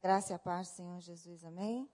Graça 0.00 0.32
e 0.32 0.36
a 0.36 0.38
paz, 0.38 0.68
Senhor 0.68 1.00
Jesus, 1.00 1.44
amém? 1.44 1.90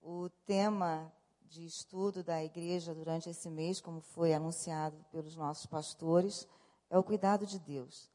O 0.00 0.28
tema 0.46 1.12
de 1.42 1.66
estudo 1.66 2.22
da 2.22 2.44
igreja 2.44 2.94
durante 2.94 3.28
esse 3.28 3.50
mês, 3.50 3.80
como 3.80 4.00
foi 4.00 4.32
anunciado 4.32 4.96
pelos 5.10 5.34
nossos 5.34 5.66
pastores, 5.66 6.46
é 6.88 6.96
o 6.96 7.02
cuidado 7.02 7.44
de 7.44 7.58
Deus. 7.58 8.08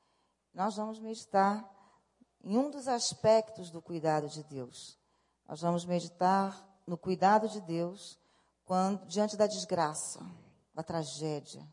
Nós 0.53 0.77
vamos 0.77 1.01
meditar 1.01 1.69
em 2.41 2.57
um 2.57 2.71
dos 2.71 2.87
aspectos 2.87 3.69
do 3.69 3.81
cuidado 3.81 4.29
de 4.29 4.41
Deus. 4.45 4.97
Nós 5.45 5.59
vamos 5.59 5.83
meditar 5.83 6.65
no 6.87 6.97
cuidado 6.97 7.49
de 7.49 7.59
Deus 7.59 8.17
quando 8.63 9.05
diante 9.05 9.35
da 9.35 9.47
desgraça, 9.47 10.25
da 10.73 10.81
tragédia. 10.81 11.67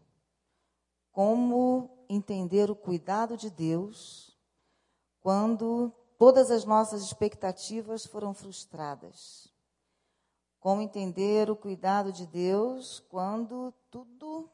Como 1.12 2.04
entender 2.08 2.72
o 2.72 2.74
cuidado 2.74 3.36
de 3.36 3.50
Deus 3.50 4.36
quando 5.20 5.94
todas 6.18 6.50
as 6.50 6.64
nossas 6.64 7.02
expectativas 7.02 8.06
foram 8.06 8.34
frustradas. 8.34 9.52
Como 10.60 10.82
entender 10.82 11.50
o 11.50 11.56
cuidado 11.56 12.12
de 12.12 12.27
Deus 12.27 13.00
quando 13.08 13.72
tudo 13.91 14.50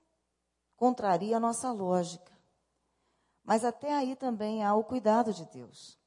contraria 0.77 1.37
a 1.37 1.41
nossa 1.41 1.73
lógica. 1.73 2.33
Mas 3.45 3.65
até 3.65 3.95
aí 3.95 4.15
também 4.15 4.65
há 4.65 4.75
o 4.75 4.85
cuidado 4.85 5.33
de 5.33 5.45
Deus. 5.47 5.99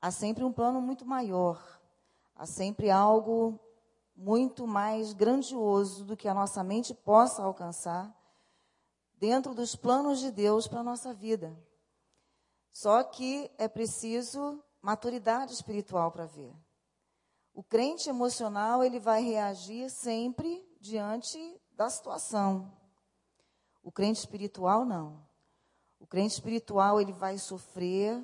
Há 0.00 0.10
sempre 0.10 0.44
um 0.44 0.52
plano 0.52 0.80
muito 0.80 1.06
maior, 1.06 1.80
há 2.34 2.44
sempre 2.44 2.90
algo 2.90 3.58
muito 4.14 4.66
mais 4.66 5.12
grandioso 5.12 6.04
do 6.04 6.16
que 6.16 6.28
a 6.28 6.34
nossa 6.34 6.62
mente 6.62 6.94
possa 6.94 7.42
alcançar 7.42 8.14
dentro 9.18 9.54
dos 9.54 9.74
planos 9.74 10.20
de 10.20 10.30
Deus 10.30 10.68
para 10.68 10.80
a 10.80 10.84
nossa 10.84 11.14
vida. 11.14 11.56
Só 12.74 13.04
que 13.04 13.48
é 13.56 13.68
preciso 13.68 14.60
maturidade 14.82 15.52
espiritual 15.52 16.10
para 16.10 16.26
ver. 16.26 16.52
O 17.54 17.62
crente 17.62 18.10
emocional, 18.10 18.82
ele 18.82 18.98
vai 18.98 19.22
reagir 19.22 19.88
sempre 19.88 20.60
diante 20.80 21.38
da 21.70 21.88
situação. 21.88 22.68
O 23.80 23.92
crente 23.92 24.18
espiritual 24.18 24.84
não. 24.84 25.24
O 26.00 26.06
crente 26.06 26.34
espiritual, 26.34 27.00
ele 27.00 27.12
vai 27.12 27.38
sofrer. 27.38 28.20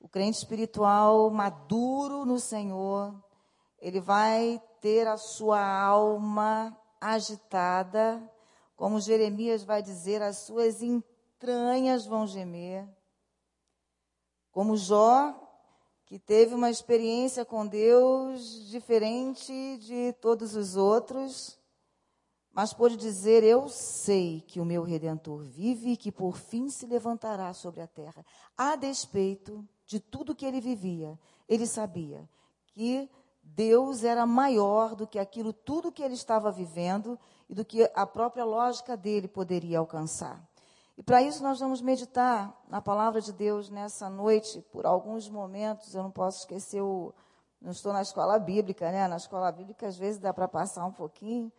O 0.00 0.08
crente 0.08 0.38
espiritual 0.38 1.28
maduro 1.30 2.24
no 2.24 2.40
Senhor, 2.40 3.14
ele 3.78 4.00
vai 4.00 4.60
ter 4.80 5.06
a 5.06 5.18
sua 5.18 5.62
alma 5.62 6.74
agitada, 6.98 8.26
como 8.74 9.00
Jeremias 9.00 9.62
vai 9.62 9.82
dizer, 9.82 10.22
as 10.22 10.38
suas 10.38 10.82
entranhas 10.82 12.06
vão 12.06 12.26
gemer. 12.26 12.88
Como 14.52 14.76
Jó, 14.76 15.34
que 16.04 16.18
teve 16.18 16.54
uma 16.54 16.68
experiência 16.68 17.42
com 17.42 17.66
Deus 17.66 18.68
diferente 18.68 19.78
de 19.78 20.12
todos 20.20 20.54
os 20.54 20.76
outros, 20.76 21.58
mas 22.52 22.74
pôde 22.74 22.98
dizer: 22.98 23.42
Eu 23.42 23.66
sei 23.70 24.42
que 24.42 24.60
o 24.60 24.64
meu 24.64 24.82
redentor 24.82 25.42
vive 25.42 25.92
e 25.92 25.96
que 25.96 26.12
por 26.12 26.36
fim 26.36 26.68
se 26.68 26.84
levantará 26.84 27.54
sobre 27.54 27.80
a 27.80 27.86
terra. 27.86 28.24
A 28.54 28.76
despeito 28.76 29.66
de 29.86 29.98
tudo 29.98 30.34
que 30.34 30.44
ele 30.44 30.60
vivia, 30.60 31.18
ele 31.48 31.66
sabia 31.66 32.28
que 32.66 33.08
Deus 33.42 34.04
era 34.04 34.26
maior 34.26 34.94
do 34.94 35.06
que 35.06 35.18
aquilo 35.18 35.54
tudo 35.54 35.90
que 35.90 36.02
ele 36.02 36.14
estava 36.14 36.52
vivendo 36.52 37.18
e 37.48 37.54
do 37.54 37.64
que 37.64 37.90
a 37.94 38.06
própria 38.06 38.44
lógica 38.44 38.98
dele 38.98 39.28
poderia 39.28 39.78
alcançar. 39.78 40.46
E 40.96 41.02
para 41.02 41.22
isso 41.22 41.42
nós 41.42 41.58
vamos 41.58 41.80
meditar 41.80 42.54
na 42.68 42.80
palavra 42.80 43.20
de 43.20 43.32
Deus 43.32 43.70
nessa 43.70 44.10
noite, 44.10 44.60
por 44.70 44.84
alguns 44.84 45.28
momentos. 45.28 45.94
Eu 45.94 46.02
não 46.02 46.10
posso 46.10 46.40
esquecer 46.40 46.82
o. 46.82 47.14
Não 47.60 47.70
estou 47.70 47.92
na 47.92 48.02
escola 48.02 48.38
bíblica, 48.38 48.90
né? 48.90 49.06
Na 49.08 49.16
escola 49.16 49.50
bíblica, 49.50 49.86
às 49.86 49.96
vezes 49.96 50.18
dá 50.18 50.32
para 50.34 50.48
passar 50.48 50.84
um 50.84 50.92
pouquinho. 50.92 51.50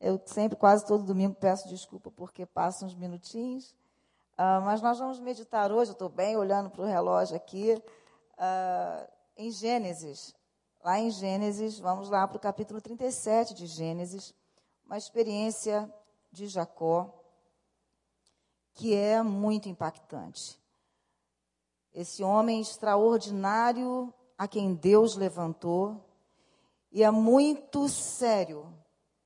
Eu 0.00 0.20
sempre, 0.26 0.56
quase 0.56 0.84
todo 0.86 1.04
domingo, 1.04 1.34
peço 1.34 1.68
desculpa 1.68 2.10
porque 2.10 2.44
passo 2.44 2.84
uns 2.84 2.94
minutinhos. 2.94 3.74
Uh, 4.34 4.60
mas 4.64 4.82
nós 4.82 4.98
vamos 4.98 5.20
meditar 5.20 5.70
hoje, 5.70 5.92
eu 5.92 5.94
estou 5.94 6.08
bem 6.08 6.36
olhando 6.36 6.68
para 6.68 6.82
o 6.82 6.86
relógio 6.86 7.36
aqui, 7.36 7.80
uh, 8.32 9.08
em 9.36 9.50
Gênesis. 9.50 10.34
Lá 10.82 10.98
em 10.98 11.10
Gênesis, 11.10 11.78
vamos 11.78 12.10
lá 12.10 12.26
para 12.26 12.36
o 12.36 12.40
capítulo 12.40 12.80
37 12.80 13.54
de 13.54 13.66
Gênesis, 13.66 14.34
uma 14.84 14.98
experiência 14.98 15.88
de 16.32 16.48
Jacó 16.48 17.23
que 18.74 18.94
é 18.94 19.22
muito 19.22 19.68
impactante. 19.68 20.60
Esse 21.92 22.24
homem 22.24 22.60
extraordinário 22.60 24.12
a 24.36 24.48
quem 24.48 24.74
Deus 24.74 25.16
levantou, 25.16 26.04
e 26.90 27.02
é 27.02 27.10
muito 27.10 27.88
sério 27.88 28.72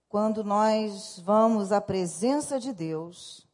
quando 0.09 0.45
nós 0.45 1.19
vamos 1.21 1.73
à 1.73 1.81
presença 1.81 2.59
de 2.59 2.73
Deus. 2.73 3.47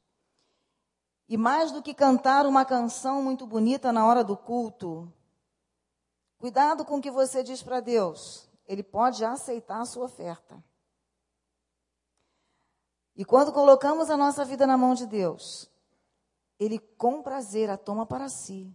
E 1.29 1.37
mais 1.37 1.73
do 1.73 1.83
que 1.83 1.95
cantar 1.95 2.45
uma 2.45 2.65
canção 2.65 3.23
muito 3.23 3.47
bonita 3.47 3.93
na 3.93 4.07
hora 4.07 4.23
do 4.23 4.37
culto, 4.37 5.11
cuidado 6.39 6.85
com 6.85 6.99
o 6.99 7.01
que 7.01 7.11
você 7.11 7.43
diz 7.43 7.63
para 7.63 7.81
Deus. 7.81 8.49
Ele 8.67 8.83
pode 8.83 9.25
aceitar 9.25 9.81
a 9.81 9.87
sua 9.87 10.05
oferta. 10.05 10.63
E 13.17 13.25
quando 13.25 13.53
colocamos 13.53 14.11
a 14.11 14.17
nossa 14.17 14.45
vida 14.45 14.67
na 14.67 14.77
mão 14.77 14.95
de 14.95 15.07
Deus, 15.07 15.71
ele 16.59 16.79
com 16.79 17.23
prazer 17.23 17.71
a 17.71 17.77
toma 17.77 18.07
para 18.07 18.29
si. 18.29 18.75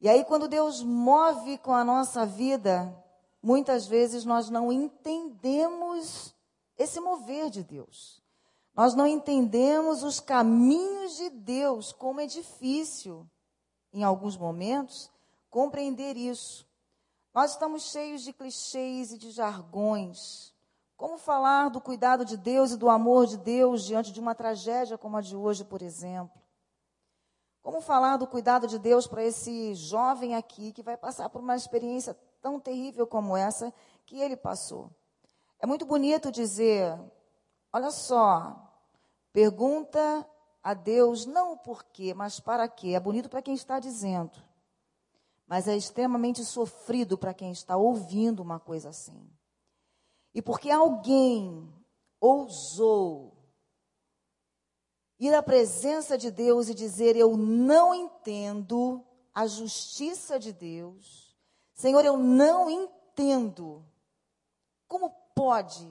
E 0.00 0.08
aí, 0.08 0.24
quando 0.24 0.48
Deus 0.48 0.82
move 0.82 1.58
com 1.58 1.72
a 1.72 1.84
nossa 1.84 2.26
vida, 2.26 2.94
muitas 3.42 3.86
vezes 3.86 4.24
nós 4.24 4.50
não 4.50 4.70
entendemos 4.70 6.34
esse 6.76 7.00
mover 7.00 7.50
de 7.50 7.62
Deus. 7.62 8.22
Nós 8.74 8.94
não 8.94 9.06
entendemos 9.06 10.02
os 10.02 10.20
caminhos 10.20 11.16
de 11.16 11.30
Deus, 11.30 11.92
como 11.92 12.20
é 12.20 12.26
difícil, 12.26 13.28
em 13.92 14.02
alguns 14.02 14.36
momentos, 14.36 15.10
compreender 15.48 16.16
isso. 16.16 16.66
Nós 17.32 17.52
estamos 17.52 17.90
cheios 17.90 18.22
de 18.22 18.32
clichês 18.32 19.12
e 19.12 19.18
de 19.18 19.30
jargões. 19.30 20.53
Como 20.96 21.18
falar 21.18 21.70
do 21.70 21.80
cuidado 21.80 22.24
de 22.24 22.36
Deus 22.36 22.72
e 22.72 22.76
do 22.76 22.88
amor 22.88 23.26
de 23.26 23.36
Deus 23.36 23.84
diante 23.84 24.12
de 24.12 24.20
uma 24.20 24.34
tragédia 24.34 24.96
como 24.96 25.16
a 25.16 25.20
de 25.20 25.34
hoje, 25.34 25.64
por 25.64 25.82
exemplo? 25.82 26.40
Como 27.62 27.80
falar 27.80 28.18
do 28.18 28.26
cuidado 28.26 28.66
de 28.68 28.78
Deus 28.78 29.06
para 29.06 29.24
esse 29.24 29.74
jovem 29.74 30.34
aqui 30.34 30.70
que 30.70 30.82
vai 30.82 30.96
passar 30.96 31.30
por 31.30 31.40
uma 31.40 31.56
experiência 31.56 32.14
tão 32.40 32.60
terrível 32.60 33.06
como 33.06 33.36
essa 33.36 33.72
que 34.04 34.20
ele 34.20 34.36
passou? 34.36 34.90
É 35.58 35.66
muito 35.66 35.86
bonito 35.86 36.30
dizer: 36.30 36.94
olha 37.72 37.90
só, 37.90 38.54
pergunta 39.32 40.28
a 40.62 40.74
Deus 40.74 41.24
não 41.24 41.54
o 41.54 41.56
porquê, 41.56 42.12
mas 42.12 42.38
para 42.38 42.68
quê. 42.68 42.90
É 42.90 43.00
bonito 43.00 43.30
para 43.30 43.42
quem 43.42 43.54
está 43.54 43.80
dizendo, 43.80 44.38
mas 45.46 45.66
é 45.66 45.74
extremamente 45.74 46.44
sofrido 46.44 47.16
para 47.16 47.32
quem 47.32 47.50
está 47.50 47.78
ouvindo 47.78 48.40
uma 48.40 48.60
coisa 48.60 48.90
assim. 48.90 49.33
E 50.34 50.42
porque 50.42 50.70
alguém 50.70 51.72
ousou 52.20 53.34
ir 55.18 55.32
à 55.34 55.42
presença 55.42 56.18
de 56.18 56.30
Deus 56.30 56.68
e 56.68 56.74
dizer: 56.74 57.16
Eu 57.16 57.36
não 57.36 57.94
entendo 57.94 59.04
a 59.32 59.46
justiça 59.46 60.38
de 60.38 60.52
Deus. 60.52 61.34
Senhor, 61.72 62.04
eu 62.04 62.16
não 62.16 62.68
entendo. 62.68 63.84
Como 64.88 65.10
pode 65.34 65.88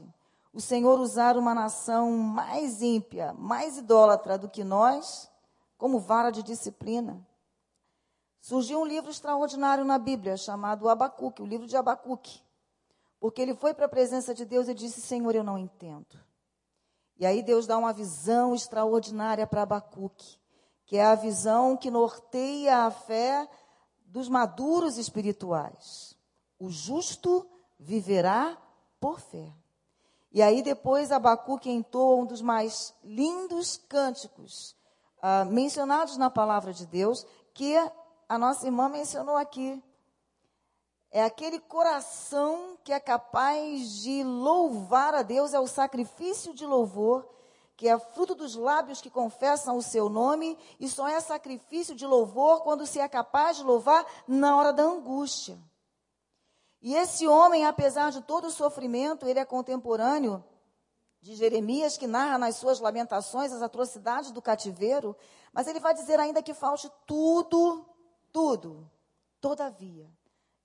o 0.54 0.62
Senhor 0.62 1.00
usar 1.00 1.38
uma 1.38 1.54
nação 1.54 2.12
mais 2.12 2.81
ímpia, 2.81 3.34
mais 3.34 3.78
idólatra 3.78 4.38
do 4.38 4.50
que 4.50 4.64
nós, 4.64 5.30
como 5.78 6.00
vara 6.00 6.31
de 6.31 6.44
disciplina? 6.44 7.25
Surgiu 8.40 8.81
um 8.81 8.86
livro 8.86 9.10
extraordinário 9.10 9.86
na 9.86 9.98
Bíblia 9.98 10.36
chamado 10.36 10.90
Abacuque, 10.90 11.42
o 11.42 11.45
livro 11.45 11.66
de 11.66 11.78
Abacuque. 11.78 12.43
Porque 13.24 13.42
ele 13.42 13.56
foi 13.56 13.74
para 13.74 13.86
a 13.86 13.90
presença 13.90 14.34
de 14.34 14.44
Deus 14.44 14.68
e 14.68 14.74
disse: 14.74 15.00
Senhor, 15.00 15.34
eu 15.34 15.46
não 15.46 15.58
entendo. 15.58 16.20
E 17.16 17.25
aí 17.25 17.42
Deus 17.42 17.66
dá 17.66 17.78
uma 17.78 17.94
visão 17.94 18.54
extraordinária 18.54 19.48
para 19.48 19.62
Abacuque, 19.62 20.38
que 20.86 20.98
é 20.98 21.06
a 21.06 21.16
visão 21.16 21.78
que 21.78 21.90
norteia 21.90 22.80
a 22.80 22.92
fé 22.92 23.50
dos 24.08 24.28
maduros 24.28 24.98
espirituais. 24.98 26.18
O 26.60 26.70
justo 26.70 27.50
viverá 27.80 28.58
por 29.00 29.22
fé. 29.22 29.54
E 30.30 30.42
aí 30.42 30.62
depois 30.62 31.10
Abacuque 31.10 31.72
entoa 31.72 32.22
um 32.22 32.26
dos 32.26 32.42
mais 32.42 32.94
lindos 33.02 33.78
cânticos 33.88 34.76
uh, 35.19 35.46
mencionados 35.50 36.18
na 36.18 36.30
palavra 36.30 36.74
de 36.74 36.86
Deus, 36.86 37.26
que 37.54 37.74
a 38.28 38.38
nossa 38.38 38.66
irmã 38.66 38.90
mencionou 38.90 39.38
aqui. 39.38 39.81
É 41.13 41.24
aquele 41.24 41.60
coração 41.60 42.77
que 42.83 42.92
é 42.92 43.00
capaz 43.00 44.01
de 44.01 44.21
louvar 44.24 45.13
a 45.13 45.21
Deus, 45.21 45.54
é 45.54 45.60
o 45.60 45.68
sacrifício 45.68 46.54
de 46.54 46.65
louvor 46.65 47.25
que 47.75 47.88
é 47.88 47.98
fruto 48.00 48.36
dos 48.36 48.56
lábios 48.56 49.01
que 49.01 49.10
confessam 49.10 49.77
o 49.77 49.81
seu 49.81 50.07
nome, 50.07 50.57
e 50.80 50.88
só 50.88 51.07
é 51.07 51.19
sacrifício 51.19 51.95
de 51.95 52.06
louvor 52.06 52.62
quando 52.62 52.86
se 52.86 53.00
é 53.00 53.07
capaz 53.07 53.57
de 53.57 53.63
louvar 53.63 54.06
na 54.27 54.56
hora 54.56 54.71
da 54.71 54.83
angústia. 54.83 55.60
E 56.81 56.95
esse 56.95 57.27
homem, 57.27 57.66
apesar 57.66 58.12
de 58.12 58.21
todo 58.21 58.45
o 58.48 58.51
sofrimento, 58.51 59.27
ele 59.27 59.39
é 59.39 59.45
contemporâneo 59.45 60.44
de 61.21 61.36
Jeremias, 61.36 61.98
que 61.98 62.06
narra 62.06 62.38
nas 62.38 62.57
suas 62.57 62.80
lamentações 62.80 63.51
as 63.51 63.62
atrocidades 63.62 64.31
do 64.31 64.42
cativeiro, 64.42 65.16
mas 65.51 65.68
ele 65.68 65.80
vai 65.80 65.94
dizer 65.94 66.19
ainda 66.19 66.44
que 66.44 66.54
falte 66.54 66.92
tudo, 67.07 67.86
tudo. 68.31 68.89
Todavia, 69.39 70.09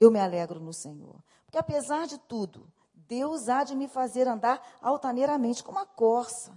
eu 0.01 0.11
me 0.11 0.21
alegro 0.21 0.61
no 0.61 0.73
Senhor. 0.73 1.23
Porque 1.45 1.59
apesar 1.59 2.07
de 2.07 2.19
tudo, 2.19 2.71
Deus 2.95 3.49
há 3.49 3.65
de 3.65 3.75
me 3.75 3.89
fazer 3.89 4.29
andar 4.29 4.63
altaneiramente 4.81 5.65
como 5.65 5.79
a 5.79 5.87
corça. 5.87 6.53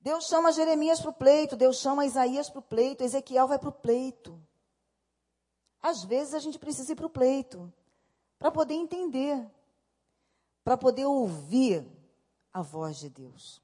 Deus 0.00 0.26
chama 0.26 0.52
Jeremias 0.52 1.00
para 1.00 1.10
o 1.10 1.14
pleito, 1.14 1.54
Deus 1.54 1.76
chama 1.76 2.06
Isaías 2.06 2.50
para 2.50 2.58
o 2.58 2.62
pleito, 2.62 3.04
Ezequiel 3.04 3.46
vai 3.46 3.58
para 3.58 3.68
o 3.68 3.72
pleito. 3.72 4.40
Às 5.80 6.02
vezes 6.02 6.34
a 6.34 6.38
gente 6.40 6.58
precisa 6.58 6.92
ir 6.92 6.96
para 6.96 7.06
o 7.06 7.10
pleito, 7.10 7.72
para 8.38 8.50
poder 8.50 8.74
entender, 8.74 9.48
para 10.64 10.76
poder 10.76 11.04
ouvir 11.04 11.86
a 12.52 12.62
voz 12.62 12.96
de 12.96 13.08
Deus. 13.08 13.62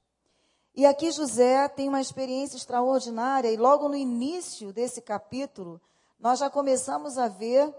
E 0.73 0.85
aqui 0.85 1.11
José 1.11 1.67
tem 1.67 1.89
uma 1.89 1.99
experiência 1.99 2.55
extraordinária, 2.55 3.51
e 3.51 3.57
logo 3.57 3.89
no 3.89 3.95
início 3.95 4.71
desse 4.71 5.01
capítulo, 5.01 5.81
nós 6.19 6.39
já 6.39 6.49
começamos 6.49 7.17
a 7.17 7.27
ver 7.27 7.73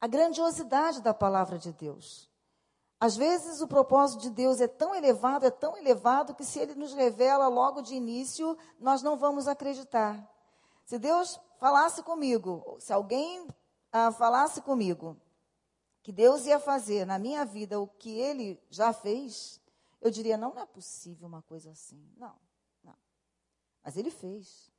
a 0.00 0.06
grandiosidade 0.06 1.02
da 1.02 1.12
palavra 1.12 1.58
de 1.58 1.72
Deus. 1.72 2.30
Às 2.98 3.16
vezes 3.16 3.60
o 3.60 3.68
propósito 3.68 4.20
de 4.20 4.30
Deus 4.30 4.60
é 4.60 4.68
tão 4.68 4.94
elevado, 4.94 5.46
é 5.46 5.50
tão 5.50 5.76
elevado, 5.76 6.34
que 6.34 6.44
se 6.44 6.58
ele 6.58 6.74
nos 6.74 6.92
revela 6.92 7.48
logo 7.48 7.80
de 7.80 7.94
início, 7.94 8.56
nós 8.78 9.02
não 9.02 9.16
vamos 9.16 9.48
acreditar. 9.48 10.28
Se 10.84 10.98
Deus 10.98 11.40
falasse 11.58 12.02
comigo, 12.02 12.76
se 12.78 12.92
alguém 12.92 13.46
ah, 13.92 14.12
falasse 14.12 14.60
comigo 14.60 15.16
que 16.02 16.12
Deus 16.12 16.46
ia 16.46 16.58
fazer 16.58 17.06
na 17.06 17.18
minha 17.18 17.44
vida 17.44 17.80
o 17.80 17.86
que 17.86 18.10
ele 18.18 18.60
já 18.70 18.92
fez, 18.92 19.60
eu 20.00 20.10
diria: 20.10 20.36
não, 20.36 20.54
não 20.54 20.62
é 20.62 20.66
possível 20.66 21.26
uma 21.26 21.42
coisa 21.42 21.70
assim. 21.70 22.02
Não, 22.16 22.34
não. 22.82 22.96
Mas 23.82 23.96
ele 23.96 24.10
fez. 24.10 24.69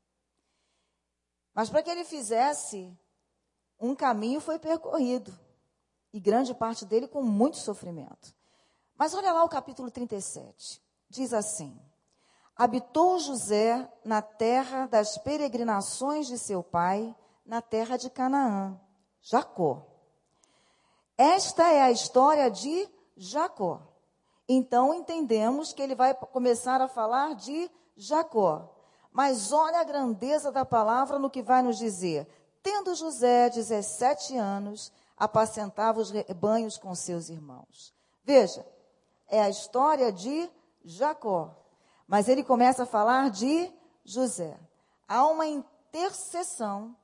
Mas 1.54 1.70
para 1.70 1.84
que 1.84 1.90
ele 1.90 2.06
fizesse, 2.06 2.98
um 3.80 3.96
caminho 3.96 4.40
foi 4.40 4.60
percorrido. 4.60 5.38
E 6.14 6.20
grande 6.20 6.54
parte 6.54 6.86
dele 6.86 7.08
com 7.08 7.22
muito 7.22 7.58
sofrimento. 7.58 8.36
Mas 8.98 9.14
olha 9.14 9.34
lá 9.34 9.44
o 9.44 9.50
capítulo 9.50 9.90
37. 9.90 10.82
Diz 11.10 11.34
assim: 11.34 11.80
Habitou 12.56 13.18
José 13.20 13.92
na 14.04 14.22
terra 14.22 14.86
das 14.86 15.18
peregrinações 15.18 16.28
de 16.28 16.38
seu 16.38 16.62
pai, 16.62 17.16
na 17.46 17.62
terra 17.62 17.98
de 17.98 18.10
Canaã, 18.10 18.80
Jacó. 19.22 19.86
Esta 21.18 21.70
é 21.72 21.82
a 21.82 21.92
história 21.92 22.50
de 22.52 22.90
Jacó. 23.16 23.82
Então 24.48 24.94
entendemos 24.94 25.74
que 25.74 25.82
ele 25.82 25.96
vai 25.96 26.14
começar 26.14 26.82
a 26.82 26.88
falar 26.88 27.36
de 27.36 27.70
Jacó. 27.96 28.71
Mas 29.12 29.52
olha 29.52 29.80
a 29.80 29.84
grandeza 29.84 30.52
da 30.52 30.64
palavra 30.64 31.20
no 31.20 31.30
que 31.30 31.42
vai 31.42 31.62
nos 31.62 31.78
dizer. 31.78 32.28
Tendo 32.64 32.96
José 32.96 33.50
17 33.50 34.38
anos, 34.38 34.92
apacentava 35.18 36.00
os 36.00 36.12
rebanhos 36.12 36.78
com 36.78 36.96
seus 36.96 37.30
irmãos. 37.30 37.94
Veja, 38.24 38.66
é 39.28 39.42
a 39.42 39.50
história 39.50 40.12
de 40.12 40.50
Jacó. 40.84 41.56
Mas 42.08 42.28
ele 42.28 42.44
começa 42.44 42.84
a 42.84 42.88
falar 42.88 43.30
de 43.30 43.72
José. 44.04 44.58
Há 45.08 45.26
uma 45.28 45.48
interseção 45.48 46.96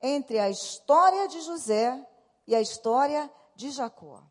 entre 0.00 0.38
a 0.38 0.50
história 0.50 1.26
de 1.28 1.40
José 1.40 2.06
e 2.46 2.54
a 2.54 2.60
história 2.60 3.30
de 3.56 3.70
Jacó. 3.70 4.22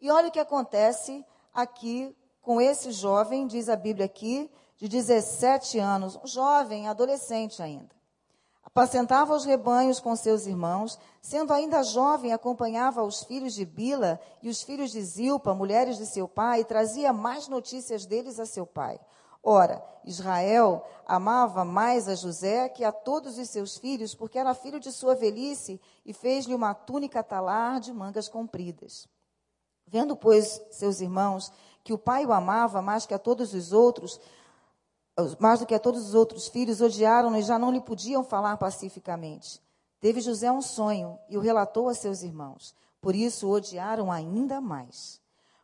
E 0.00 0.10
olha 0.10 0.28
o 0.28 0.32
que 0.32 0.40
acontece 0.40 1.24
aqui 1.54 2.16
com 2.40 2.60
esse 2.60 2.90
jovem, 2.90 3.46
diz 3.46 3.68
a 3.68 3.76
Bíblia 3.76 4.06
aqui, 4.06 4.50
de 4.82 4.88
17 4.88 5.78
anos, 5.78 6.16
um 6.16 6.26
jovem, 6.26 6.88
adolescente 6.88 7.62
ainda. 7.62 7.94
Apacentava 8.64 9.32
os 9.32 9.44
rebanhos 9.44 10.00
com 10.00 10.16
seus 10.16 10.44
irmãos, 10.44 10.98
sendo 11.20 11.52
ainda 11.52 11.84
jovem, 11.84 12.32
acompanhava 12.32 13.04
os 13.04 13.22
filhos 13.22 13.54
de 13.54 13.64
Bila 13.64 14.18
e 14.42 14.48
os 14.48 14.64
filhos 14.64 14.90
de 14.90 15.00
Zilpa, 15.00 15.54
mulheres 15.54 15.98
de 15.98 16.06
seu 16.06 16.26
pai, 16.26 16.62
e 16.62 16.64
trazia 16.64 17.12
mais 17.12 17.46
notícias 17.46 18.06
deles 18.06 18.40
a 18.40 18.46
seu 18.46 18.66
pai. 18.66 18.98
Ora, 19.40 19.80
Israel 20.04 20.84
amava 21.06 21.64
mais 21.64 22.08
a 22.08 22.16
José 22.16 22.68
que 22.68 22.82
a 22.82 22.90
todos 22.90 23.38
os 23.38 23.50
seus 23.50 23.76
filhos, 23.76 24.16
porque 24.16 24.36
era 24.36 24.52
filho 24.52 24.80
de 24.80 24.90
sua 24.90 25.14
velhice, 25.14 25.80
e 26.04 26.12
fez-lhe 26.12 26.56
uma 26.56 26.74
túnica 26.74 27.22
talar 27.22 27.78
de 27.78 27.92
mangas 27.92 28.28
compridas. 28.28 29.06
Vendo, 29.86 30.16
pois, 30.16 30.60
seus 30.72 31.00
irmãos, 31.00 31.52
que 31.84 31.92
o 31.92 31.98
pai 31.98 32.26
o 32.26 32.32
amava 32.32 32.82
mais 32.82 33.06
que 33.06 33.14
a 33.14 33.18
todos 33.18 33.54
os 33.54 33.72
outros, 33.72 34.20
mais 35.38 35.60
do 35.60 35.66
que 35.66 35.74
a 35.74 35.78
todos 35.78 36.08
os 36.08 36.14
outros 36.14 36.48
filhos, 36.48 36.80
odiaram-no 36.80 37.36
e 37.36 37.42
já 37.42 37.58
não 37.58 37.70
lhe 37.70 37.80
podiam 37.80 38.24
falar 38.24 38.56
pacificamente. 38.56 39.60
Teve 40.00 40.20
José 40.20 40.50
um 40.50 40.62
sonho 40.62 41.18
e 41.28 41.36
o 41.36 41.40
relatou 41.40 41.88
a 41.88 41.94
seus 41.94 42.22
irmãos. 42.22 42.74
Por 43.00 43.14
isso 43.14 43.48
o 43.48 43.50
odiaram 43.50 44.10
ainda 44.10 44.60
mais. 44.60 45.20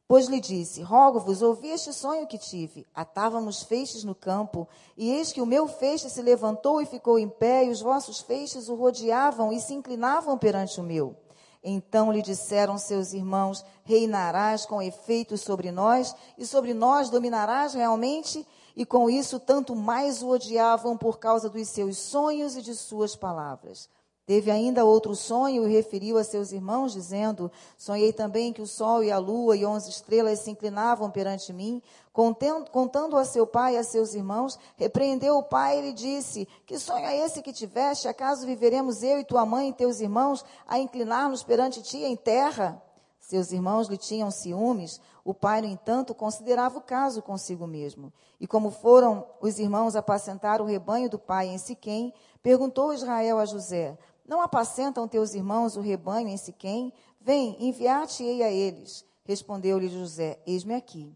Pois 0.09 0.27
lhe 0.27 0.41
disse: 0.41 0.81
Rogo-vos, 0.81 1.43
ouvi 1.43 1.69
este 1.69 1.93
sonho 1.93 2.27
que 2.27 2.39
tive. 2.39 2.87
Atávamos 2.95 3.63
feixes 3.63 4.05
no 4.05 4.15
campo, 4.15 4.67
e 4.97 5.11
eis 5.11 5.33
que 5.33 5.41
o 5.41 5.47
meu 5.47 5.69
feixe 5.69 6.09
se 6.09 6.23
levantou 6.23 6.81
e 6.81 6.87
ficou 6.87 7.19
em 7.19 7.29
pé, 7.29 7.67
e 7.67 7.71
os 7.71 7.83
vossos 7.83 8.21
feixes 8.21 8.69
o 8.69 8.75
rodeavam 8.75 9.53
e 9.53 9.61
se 9.61 9.75
inclinavam 9.75 10.39
perante 10.39 10.81
o 10.81 10.83
meu. 10.83 11.15
Então 11.63 12.11
lhe 12.11 12.23
disseram 12.23 12.79
seus 12.79 13.13
irmãos: 13.13 13.63
Reinarás 13.85 14.65
com 14.65 14.81
efeito 14.81 15.37
sobre 15.37 15.71
nós, 15.71 16.15
e 16.39 16.47
sobre 16.47 16.73
nós 16.73 17.11
dominarás 17.11 17.75
realmente? 17.75 18.47
E 18.79 18.87
com 18.87 19.11
isso, 19.11 19.41
tanto 19.41 19.75
mais 19.75 20.23
o 20.23 20.29
odiavam 20.29 20.97
por 20.97 21.19
causa 21.19 21.51
dos 21.51 21.67
seus 21.67 21.99
sonhos 21.99 22.57
e 22.57 22.63
de 22.63 22.77
suas 22.77 23.17
palavras. 23.17 23.89
Teve 24.25 24.53
ainda 24.53 24.85
outro 24.85 25.17
sonho 25.17 25.67
e 25.67 25.73
referiu 25.73 26.17
a 26.17 26.23
seus 26.23 26.53
irmãos, 26.53 26.93
dizendo: 26.93 27.51
Sonhei 27.77 28.13
também 28.13 28.53
que 28.53 28.63
o 28.63 28.69
sol 28.69 29.03
e 29.03 29.11
a 29.11 29.19
lua 29.19 29.57
e 29.57 29.67
onze 29.67 29.91
estrelas 29.91 30.39
se 30.39 30.53
inclinavam 30.53 31.11
perante 31.11 31.53
mim. 31.53 31.83
Contando 32.13 33.17
a 33.17 33.25
seu 33.25 33.49
pai 33.49 33.75
e 33.75 33.79
a 33.79 33.83
seus 33.83 34.15
irmãos, 34.15 34.57
repreendeu 34.77 35.39
o 35.39 35.43
pai 35.43 35.81
e 35.81 35.83
lhe 35.83 35.93
disse: 35.93 36.47
Que 36.65 36.79
sonho 36.79 37.05
é 37.05 37.17
esse 37.17 37.43
que 37.43 37.53
tiveste? 37.53 38.07
Acaso 38.07 38.47
viveremos 38.47 39.03
eu 39.03 39.19
e 39.19 39.25
tua 39.25 39.45
mãe 39.45 39.71
e 39.71 39.73
teus 39.73 39.99
irmãos 39.99 40.45
a 40.69 40.79
inclinar-nos 40.79 41.43
perante 41.43 41.83
ti 41.83 42.05
em 42.05 42.15
terra? 42.15 42.81
Seus 43.19 43.51
irmãos 43.51 43.89
lhe 43.89 43.99
tinham 43.99 44.31
ciúmes. 44.31 45.01
O 45.25 45.35
pai, 45.35 45.61
no 45.61 45.69
entanto, 45.69 46.15
considerava 46.15 46.79
o 46.79 46.83
caso 46.83 47.23
consigo 47.23 47.67
mesmo. 47.67 48.13
E 48.41 48.47
como 48.47 48.71
foram 48.71 49.27
os 49.41 49.59
irmãos 49.59 49.97
apacentar 49.97 50.61
o 50.61 50.65
rebanho 50.65 51.11
do 51.11 51.19
pai 51.19 51.49
em 51.49 51.59
Siquém, 51.59 52.13
perguntou 52.43 52.93
Israel 52.93 53.39
a 53.39 53.45
José: 53.45 53.99
não 54.29 54.43
apacentam 54.43 55.09
teus 55.09 55.33
irmãos 55.33 55.75
o 55.75 55.81
rebanho 55.81 56.29
em 56.29 56.37
Siquém? 56.37 56.93
Vem, 57.19 57.57
enviar-te-ei 57.59 58.43
a 58.43 58.51
eles. 58.51 59.03
Respondeu-lhe 59.25 59.89
José: 59.89 60.39
Eis-me 60.47 60.75
aqui. 60.75 61.11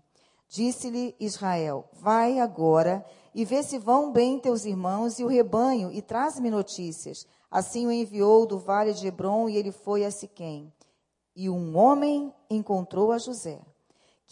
Disse-lhe 0.48 1.14
Israel: 1.20 1.88
Vai 1.92 2.40
agora 2.40 3.04
e 3.34 3.44
vê 3.44 3.62
se 3.62 3.78
vão 3.78 4.10
bem 4.10 4.38
teus 4.38 4.64
irmãos 4.64 5.18
e 5.18 5.24
o 5.24 5.28
rebanho, 5.28 5.92
e 5.92 6.00
traz-me 6.00 6.50
notícias. 6.50 7.26
Assim 7.50 7.86
o 7.86 7.92
enviou 7.92 8.46
do 8.46 8.58
vale 8.58 8.94
de 8.94 9.06
Hebron 9.06 9.46
e 9.46 9.56
ele 9.58 9.72
foi 9.72 10.06
a 10.06 10.10
Siquém. 10.10 10.72
E 11.36 11.50
um 11.50 11.76
homem 11.76 12.32
encontrou 12.48 13.12
a 13.12 13.18
José, 13.18 13.60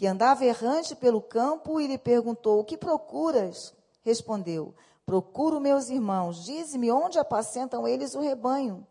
que 0.01 0.07
andava 0.07 0.47
errante 0.47 0.97
pelo 0.97 1.21
campo 1.21 1.79
e 1.79 1.87
lhe 1.87 1.99
perguntou: 1.99 2.59
O 2.59 2.65
que 2.65 2.79
procuras? 2.79 3.75
Respondeu: 4.01 4.75
Procuro 5.05 5.61
meus 5.61 5.91
irmãos, 5.91 6.43
dize-me 6.43 6.91
onde 6.91 7.19
apacentam 7.19 7.87
eles 7.87 8.15
o 8.15 8.21
rebanho. 8.21 8.87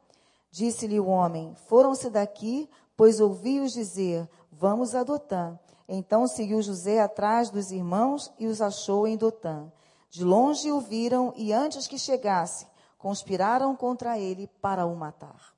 Disse-lhe 0.51 0.99
o 0.99 1.07
homem: 1.07 1.55
Foram-se 1.65 2.11
daqui, 2.11 2.69
pois 2.95 3.19
ouvi-os 3.19 3.73
dizer: 3.73 4.29
Vamos 4.51 4.93
a 4.93 5.03
Dotã. 5.03 5.57
Então 5.87 6.27
seguiu 6.27 6.61
José 6.61 6.99
atrás 6.99 7.49
dos 7.49 7.71
irmãos 7.71 8.31
e 8.37 8.45
os 8.45 8.61
achou 8.61 9.07
em 9.07 9.17
Dotã. 9.17 9.65
De 10.11 10.23
longe 10.23 10.71
o 10.71 10.79
viram 10.79 11.33
e 11.35 11.51
antes 11.51 11.87
que 11.87 11.97
chegasse, 11.97 12.67
conspiraram 12.99 13.75
contra 13.75 14.19
ele 14.19 14.45
para 14.61 14.85
o 14.85 14.95
matar. 14.95 15.55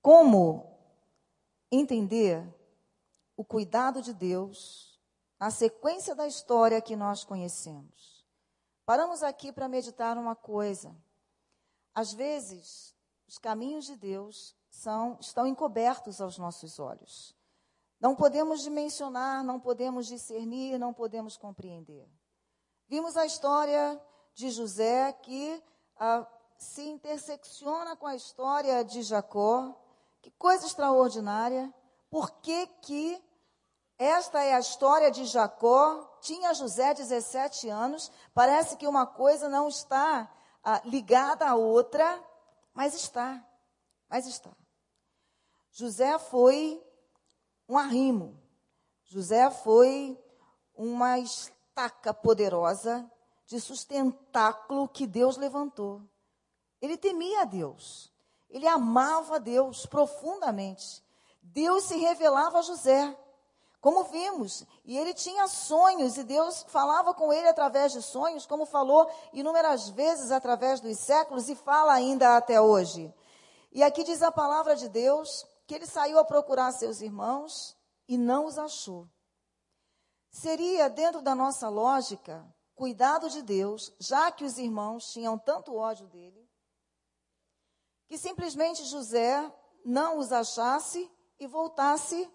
Como 0.00 0.64
entender 1.70 2.42
o 3.42 3.44
cuidado 3.44 4.00
de 4.00 4.14
Deus 4.14 4.96
na 5.36 5.50
sequência 5.50 6.14
da 6.14 6.28
história 6.28 6.80
que 6.80 6.94
nós 6.94 7.24
conhecemos? 7.24 8.24
Paramos 8.86 9.20
aqui 9.24 9.52
para 9.52 9.68
meditar 9.68 10.16
uma 10.16 10.36
coisa. 10.36 10.94
Às 11.92 12.12
vezes, 12.12 12.94
os 13.26 13.38
caminhos 13.38 13.84
de 13.84 13.96
Deus 13.96 14.54
são, 14.70 15.18
estão 15.20 15.44
encobertos 15.44 16.20
aos 16.20 16.38
nossos 16.38 16.78
olhos. 16.78 17.36
Não 18.00 18.14
podemos 18.14 18.62
dimensionar, 18.62 19.42
não 19.42 19.58
podemos 19.58 20.06
discernir, 20.06 20.78
não 20.78 20.94
podemos 20.94 21.36
compreender. 21.36 22.08
Vimos 22.86 23.16
a 23.16 23.26
história 23.26 24.00
de 24.34 24.50
José 24.50 25.12
que 25.14 25.60
ah, 25.96 26.24
se 26.58 26.82
intersecciona 26.82 27.96
com 27.96 28.06
a 28.06 28.14
história 28.14 28.84
de 28.84 29.02
Jacó. 29.02 29.76
Que 30.20 30.30
coisa 30.30 30.64
extraordinária. 30.64 31.74
Por 32.08 32.30
que 32.40 32.66
que 32.82 33.11
esta 34.22 34.40
é 34.44 34.54
a 34.54 34.60
história 34.60 35.10
de 35.10 35.24
Jacó? 35.24 36.16
Tinha 36.20 36.54
José 36.54 36.94
17 36.94 37.68
anos. 37.68 38.08
Parece 38.32 38.76
que 38.76 38.86
uma 38.86 39.04
coisa 39.04 39.48
não 39.48 39.66
está 39.66 40.30
ah, 40.62 40.80
ligada 40.84 41.44
à 41.44 41.56
outra, 41.56 42.22
mas 42.72 42.94
está. 42.94 43.44
Mas 44.08 44.24
está. 44.28 44.52
José 45.72 46.16
foi 46.20 46.80
um 47.68 47.76
arrimo. 47.76 48.40
José 49.06 49.50
foi 49.50 50.16
uma 50.72 51.18
estaca 51.18 52.14
poderosa 52.14 53.10
de 53.44 53.60
sustentáculo 53.60 54.88
que 54.88 55.04
Deus 55.04 55.36
levantou. 55.36 56.00
Ele 56.80 56.96
temia 56.96 57.42
a 57.42 57.44
Deus. 57.44 58.12
Ele 58.48 58.68
amava 58.68 59.34
a 59.34 59.40
Deus 59.40 59.84
profundamente. 59.84 61.02
Deus 61.42 61.84
se 61.84 61.96
revelava 61.96 62.60
a 62.60 62.62
José, 62.62 63.18
como 63.82 64.04
vimos, 64.04 64.64
e 64.84 64.96
ele 64.96 65.12
tinha 65.12 65.48
sonhos, 65.48 66.16
e 66.16 66.22
Deus 66.22 66.64
falava 66.68 67.12
com 67.12 67.32
ele 67.32 67.48
através 67.48 67.90
de 67.90 68.00
sonhos, 68.00 68.46
como 68.46 68.64
falou 68.64 69.10
inúmeras 69.32 69.88
vezes 69.88 70.30
através 70.30 70.78
dos 70.78 70.96
séculos, 70.98 71.48
e 71.48 71.56
fala 71.56 71.92
ainda 71.92 72.36
até 72.36 72.60
hoje. 72.60 73.12
E 73.72 73.82
aqui 73.82 74.04
diz 74.04 74.22
a 74.22 74.30
palavra 74.30 74.76
de 74.76 74.88
Deus 74.88 75.44
que 75.66 75.74
ele 75.74 75.84
saiu 75.84 76.16
a 76.20 76.24
procurar 76.24 76.70
seus 76.70 77.00
irmãos 77.00 77.76
e 78.06 78.16
não 78.16 78.46
os 78.46 78.56
achou. 78.56 79.08
Seria, 80.30 80.88
dentro 80.88 81.20
da 81.20 81.34
nossa 81.34 81.68
lógica, 81.68 82.46
cuidado 82.76 83.28
de 83.28 83.42
Deus, 83.42 83.92
já 83.98 84.30
que 84.30 84.44
os 84.44 84.58
irmãos 84.58 85.10
tinham 85.10 85.36
tanto 85.36 85.74
ódio 85.74 86.06
dele, 86.06 86.48
que 88.06 88.16
simplesmente 88.16 88.84
José 88.84 89.52
não 89.84 90.18
os 90.18 90.30
achasse 90.30 91.10
e 91.40 91.48
voltasse 91.48 92.30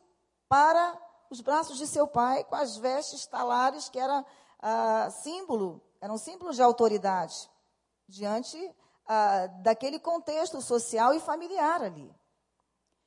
para 0.49 1.06
os 1.29 1.41
braços 1.41 1.77
de 1.77 1.87
seu 1.87 2.07
pai 2.07 2.43
com 2.43 2.55
as 2.55 2.77
vestes 2.77 3.25
talares, 3.25 3.89
que 3.89 3.99
era 3.99 4.25
ah, 4.59 5.09
símbolo, 5.09 5.81
eram 6.01 6.17
símbolos 6.17 6.55
de 6.55 6.61
autoridade, 6.61 7.49
diante 8.07 8.57
ah, 9.07 9.47
daquele 9.61 9.99
contexto 9.99 10.61
social 10.61 11.13
e 11.13 11.19
familiar 11.19 11.81
ali. 11.81 12.13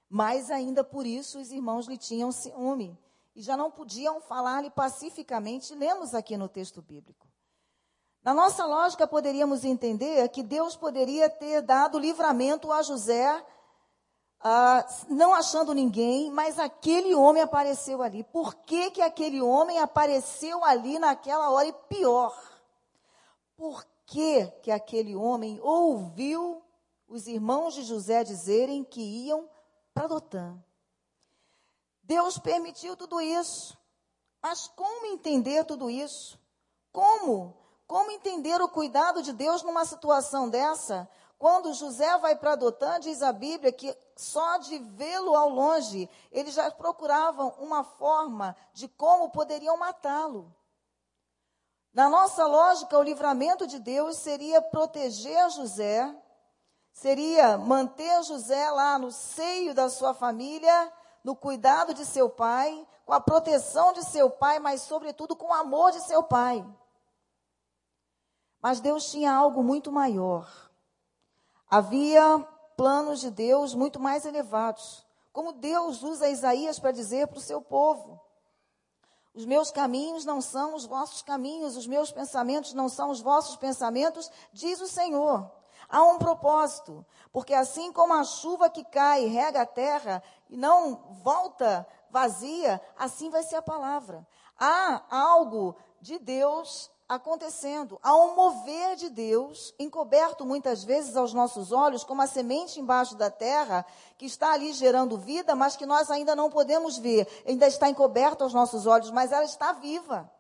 Mas 0.09 0.51
ainda 0.51 0.83
por 0.83 1.07
isso 1.07 1.39
os 1.39 1.53
irmãos 1.53 1.87
lhe 1.87 1.97
tinham 1.97 2.33
ciúme 2.33 2.99
e 3.35 3.43
já 3.43 3.57
não 3.57 3.71
podiam 3.71 4.21
falar-lhe 4.21 4.71
pacificamente, 4.71 5.75
lemos 5.75 6.15
aqui 6.15 6.37
no 6.37 6.49
texto 6.49 6.83
bíblico. 6.83 7.29
Na 8.23 8.35
nossa 8.35 8.67
lógica, 8.67 9.07
poderíamos 9.07 9.65
entender 9.65 10.29
que 10.29 10.43
Deus 10.43 10.77
poderia 10.77 11.31
ter 11.31 11.63
dado 11.63 11.99
livramento 11.99 12.71
a 12.71 12.83
José 12.83 13.43
ah, 14.43 14.87
não 15.09 15.35
achando 15.35 15.75
ninguém, 15.75 16.31
mas 16.31 16.59
aquele 16.59 17.15
homem 17.15 17.43
apareceu 17.43 18.03
ali. 18.03 18.25
Por 18.25 18.55
que, 18.55 18.91
que 18.91 19.03
aquele 19.03 19.43
homem 19.43 19.79
apareceu 19.79 20.65
ali 20.65 20.99
naquela 20.99 21.51
hora? 21.51 21.69
E 21.69 21.73
pior, 21.73 22.35
por 23.55 23.85
que, 24.07 24.47
que 24.63 24.71
aquele 24.71 25.15
homem 25.15 25.61
ouviu 25.63 26.63
os 27.07 27.27
irmãos 27.27 27.75
de 27.75 27.83
José 27.83 28.25
dizerem 28.25 28.83
que 28.83 29.01
iam 29.01 29.47
para 29.93 30.07
Dotã? 30.07 30.57
Deus 32.03 32.39
permitiu 32.39 32.97
tudo 32.97 33.21
isso. 33.21 33.79
Mas 34.43 34.67
como 34.69 35.07
entender 35.07 35.65
tudo 35.65 35.91
isso? 35.91 36.41
Como? 36.91 37.55
Como 37.87 38.11
entender 38.11 38.61
o 38.63 38.69
cuidado 38.69 39.23
de 39.23 39.35
Deus 39.35 39.63
numa 39.63 39.85
situação 39.85 40.49
dessa? 40.49 41.07
Quando 41.41 41.73
José 41.73 42.19
vai 42.19 42.37
para 42.37 42.55
Dotã, 42.55 43.01
diz 43.01 43.23
a 43.23 43.33
Bíblia 43.33 43.73
que 43.73 43.97
só 44.15 44.59
de 44.59 44.79
vê-lo 44.79 45.35
ao 45.35 45.49
longe, 45.49 46.07
eles 46.31 46.53
já 46.53 46.71
procuravam 46.71 47.55
uma 47.59 47.83
forma 47.83 48.55
de 48.75 48.87
como 48.87 49.31
poderiam 49.31 49.75
matá-lo. 49.79 50.55
Na 51.95 52.11
nossa 52.11 52.47
lógica, 52.47 52.99
o 52.99 53.03
livramento 53.03 53.67
de 53.67 53.79
Deus 53.79 54.19
seria 54.19 54.61
proteger 54.61 55.49
José, 55.53 56.15
seria 56.93 57.57
manter 57.57 58.23
José 58.25 58.71
lá 58.71 58.99
no 58.99 59.11
seio 59.11 59.75
da 59.75 59.89
sua 59.89 60.13
família, 60.13 60.93
no 61.25 61.35
cuidado 61.35 61.95
de 61.95 62.05
seu 62.05 62.29
pai, 62.29 62.87
com 63.07 63.15
a 63.15 63.21
proteção 63.21 63.95
de 63.95 64.05
seu 64.05 64.29
pai, 64.29 64.59
mas, 64.59 64.83
sobretudo, 64.83 65.35
com 65.35 65.47
o 65.47 65.55
amor 65.55 65.91
de 65.91 66.03
seu 66.03 66.23
pai. 66.23 66.63
Mas 68.61 68.79
Deus 68.79 69.11
tinha 69.11 69.33
algo 69.33 69.63
muito 69.63 69.91
maior. 69.91 70.70
Havia 71.71 72.45
planos 72.77 73.21
de 73.21 73.31
Deus 73.31 73.75
muito 73.75 74.01
mais 74.01 74.25
elevados. 74.25 75.07
Como 75.33 75.53
Deus 75.53 76.03
usa 76.03 76.29
Isaías 76.29 76.81
para 76.81 76.91
dizer 76.91 77.29
para 77.29 77.39
o 77.39 77.43
seu 77.43 77.63
povo: 77.63 78.21
Os 79.33 79.45
meus 79.45 79.71
caminhos 79.71 80.25
não 80.25 80.41
são 80.41 80.75
os 80.75 80.85
vossos 80.85 81.23
caminhos, 81.23 81.77
os 81.77 81.87
meus 81.87 82.11
pensamentos 82.11 82.75
não 82.75 82.89
são 82.89 83.11
os 83.11 83.21
vossos 83.21 83.57
pensamentos, 83.57 84.29
diz 84.53 84.81
o 84.81 84.89
Senhor. 84.89 85.49
Há 85.89 86.03
um 86.03 86.19
propósito, 86.19 87.07
porque 87.33 87.55
assim 87.55 87.93
como 87.93 88.15
a 88.15 88.25
chuva 88.25 88.69
que 88.69 88.85
cai 88.85 89.27
rega 89.27 89.63
a 89.63 89.67
terra 89.67 90.23
e 90.49 90.57
não 90.57 90.97
volta 91.23 91.87
vazia, 92.11 92.81
assim 92.99 93.31
vai 93.31 93.45
ser 93.45 93.57
a 93.57 93.63
palavra. 93.63 94.27
Há 94.59 95.03
algo 95.09 95.77
de 96.01 96.19
Deus 96.19 96.91
acontecendo. 97.11 97.99
Há 98.05 98.15
um 98.15 98.37
mover 98.37 98.95
de 98.95 99.11
Deus, 99.11 99.75
encoberto 99.81 100.47
muitas 100.47 100.85
vezes 100.85 101.17
aos 101.17 101.35
nossos 101.35 101.73
olhos, 101.73 102.05
como 102.05 102.23
a 102.23 102.27
semente 102.29 102.79
embaixo 102.79 103.17
da 103.17 103.29
terra, 103.29 103.85
que 104.17 104.27
está 104.27 104.53
ali 104.53 104.73
gerando 104.73 105.19
vida, 105.19 105.57
mas 105.57 105.75
que 105.75 105.85
nós 105.85 106.09
ainda 106.09 106.37
não 106.37 106.49
podemos 106.49 106.99
ver. 106.99 107.27
Ainda 107.45 107.67
está 107.67 107.91
encoberto 107.91 108.45
aos 108.45 108.55
nossos 108.55 108.87
olhos, 108.87 109.11
mas 109.11 109.33
ela 109.33 109.45
está 109.45 109.73
viva. 109.73 110.31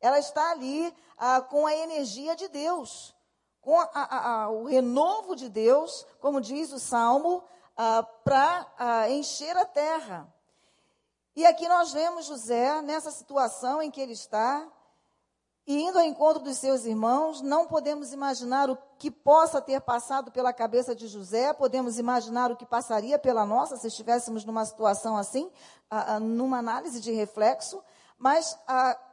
Ela 0.00 0.20
está 0.20 0.52
ali 0.52 0.94
ah, 1.16 1.40
com 1.40 1.66
a 1.66 1.74
energia 1.74 2.36
de 2.36 2.46
Deus, 2.46 3.12
com 3.60 3.76
a, 3.80 3.90
a, 3.92 4.42
a, 4.44 4.50
o 4.50 4.66
renovo 4.66 5.34
de 5.34 5.48
Deus, 5.48 6.06
como 6.20 6.40
diz 6.40 6.72
o 6.72 6.78
Salmo, 6.78 7.42
ah, 7.76 8.04
para 8.22 8.66
ah, 8.78 9.10
encher 9.10 9.56
a 9.56 9.64
terra. 9.64 10.32
E 11.34 11.44
aqui 11.44 11.66
nós 11.66 11.92
vemos 11.92 12.26
José 12.26 12.80
nessa 12.82 13.10
situação 13.10 13.82
em 13.82 13.90
que 13.90 14.00
ele 14.00 14.12
está, 14.12 14.64
e 15.68 15.82
indo 15.82 15.98
ao 15.98 16.04
encontro 16.06 16.42
dos 16.42 16.56
seus 16.56 16.86
irmãos, 16.86 17.42
não 17.42 17.66
podemos 17.66 18.10
imaginar 18.10 18.70
o 18.70 18.78
que 18.96 19.10
possa 19.10 19.60
ter 19.60 19.78
passado 19.82 20.32
pela 20.32 20.50
cabeça 20.50 20.94
de 20.94 21.06
José, 21.06 21.52
podemos 21.52 21.98
imaginar 21.98 22.50
o 22.50 22.56
que 22.56 22.64
passaria 22.64 23.18
pela 23.18 23.44
nossa 23.44 23.76
se 23.76 23.86
estivéssemos 23.86 24.46
numa 24.46 24.64
situação 24.64 25.14
assim, 25.14 25.50
numa 26.22 26.56
análise 26.56 27.02
de 27.02 27.12
reflexo. 27.12 27.84
Mas 28.16 28.58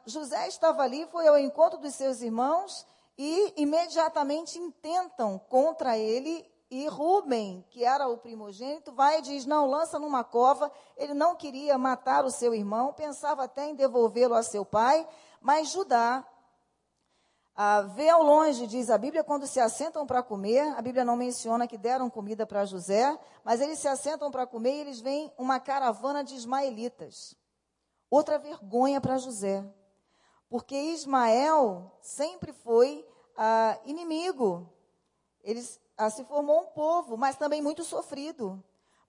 José 0.06 0.48
estava 0.48 0.82
ali, 0.82 1.06
foi 1.12 1.28
ao 1.28 1.38
encontro 1.38 1.78
dos 1.78 1.94
seus 1.94 2.22
irmãos 2.22 2.86
e 3.18 3.52
imediatamente 3.58 4.58
intentam 4.58 5.38
contra 5.50 5.98
ele. 5.98 6.50
E 6.70 6.88
Rubem, 6.88 7.66
que 7.68 7.84
era 7.84 8.08
o 8.08 8.16
primogênito, 8.16 8.92
vai 8.92 9.18
e 9.18 9.22
diz: 9.22 9.44
Não, 9.44 9.68
lança 9.68 9.98
numa 9.98 10.24
cova. 10.24 10.72
Ele 10.96 11.12
não 11.12 11.36
queria 11.36 11.76
matar 11.76 12.24
o 12.24 12.30
seu 12.30 12.54
irmão, 12.54 12.94
pensava 12.94 13.44
até 13.44 13.66
em 13.66 13.74
devolvê-lo 13.74 14.34
a 14.34 14.42
seu 14.42 14.64
pai. 14.64 15.06
Mas 15.40 15.68
Judá 15.68 16.26
ah, 17.58 17.80
vê 17.80 18.10
ao 18.10 18.22
longe, 18.22 18.66
diz 18.66 18.90
a 18.90 18.98
Bíblia, 18.98 19.24
quando 19.24 19.46
se 19.46 19.58
assentam 19.58 20.06
para 20.06 20.22
comer, 20.22 20.76
a 20.76 20.82
Bíblia 20.82 21.06
não 21.06 21.16
menciona 21.16 21.66
que 21.66 21.78
deram 21.78 22.10
comida 22.10 22.46
para 22.46 22.66
José, 22.66 23.18
mas 23.42 23.62
eles 23.62 23.78
se 23.78 23.88
assentam 23.88 24.30
para 24.30 24.46
comer 24.46 24.74
e 24.74 24.80
eles 24.80 25.00
veem 25.00 25.32
uma 25.38 25.58
caravana 25.58 26.22
de 26.22 26.34
ismaelitas. 26.34 27.34
Outra 28.10 28.38
vergonha 28.38 29.00
para 29.00 29.16
José, 29.16 29.64
porque 30.50 30.76
Ismael 30.76 31.90
sempre 32.02 32.52
foi 32.52 33.08
ah, 33.34 33.78
inimigo. 33.86 34.70
Eles, 35.42 35.80
ah, 35.96 36.10
se 36.10 36.24
formou 36.24 36.60
um 36.60 36.66
povo, 36.66 37.16
mas 37.16 37.36
também 37.36 37.62
muito 37.62 37.84
sofrido. 37.84 38.62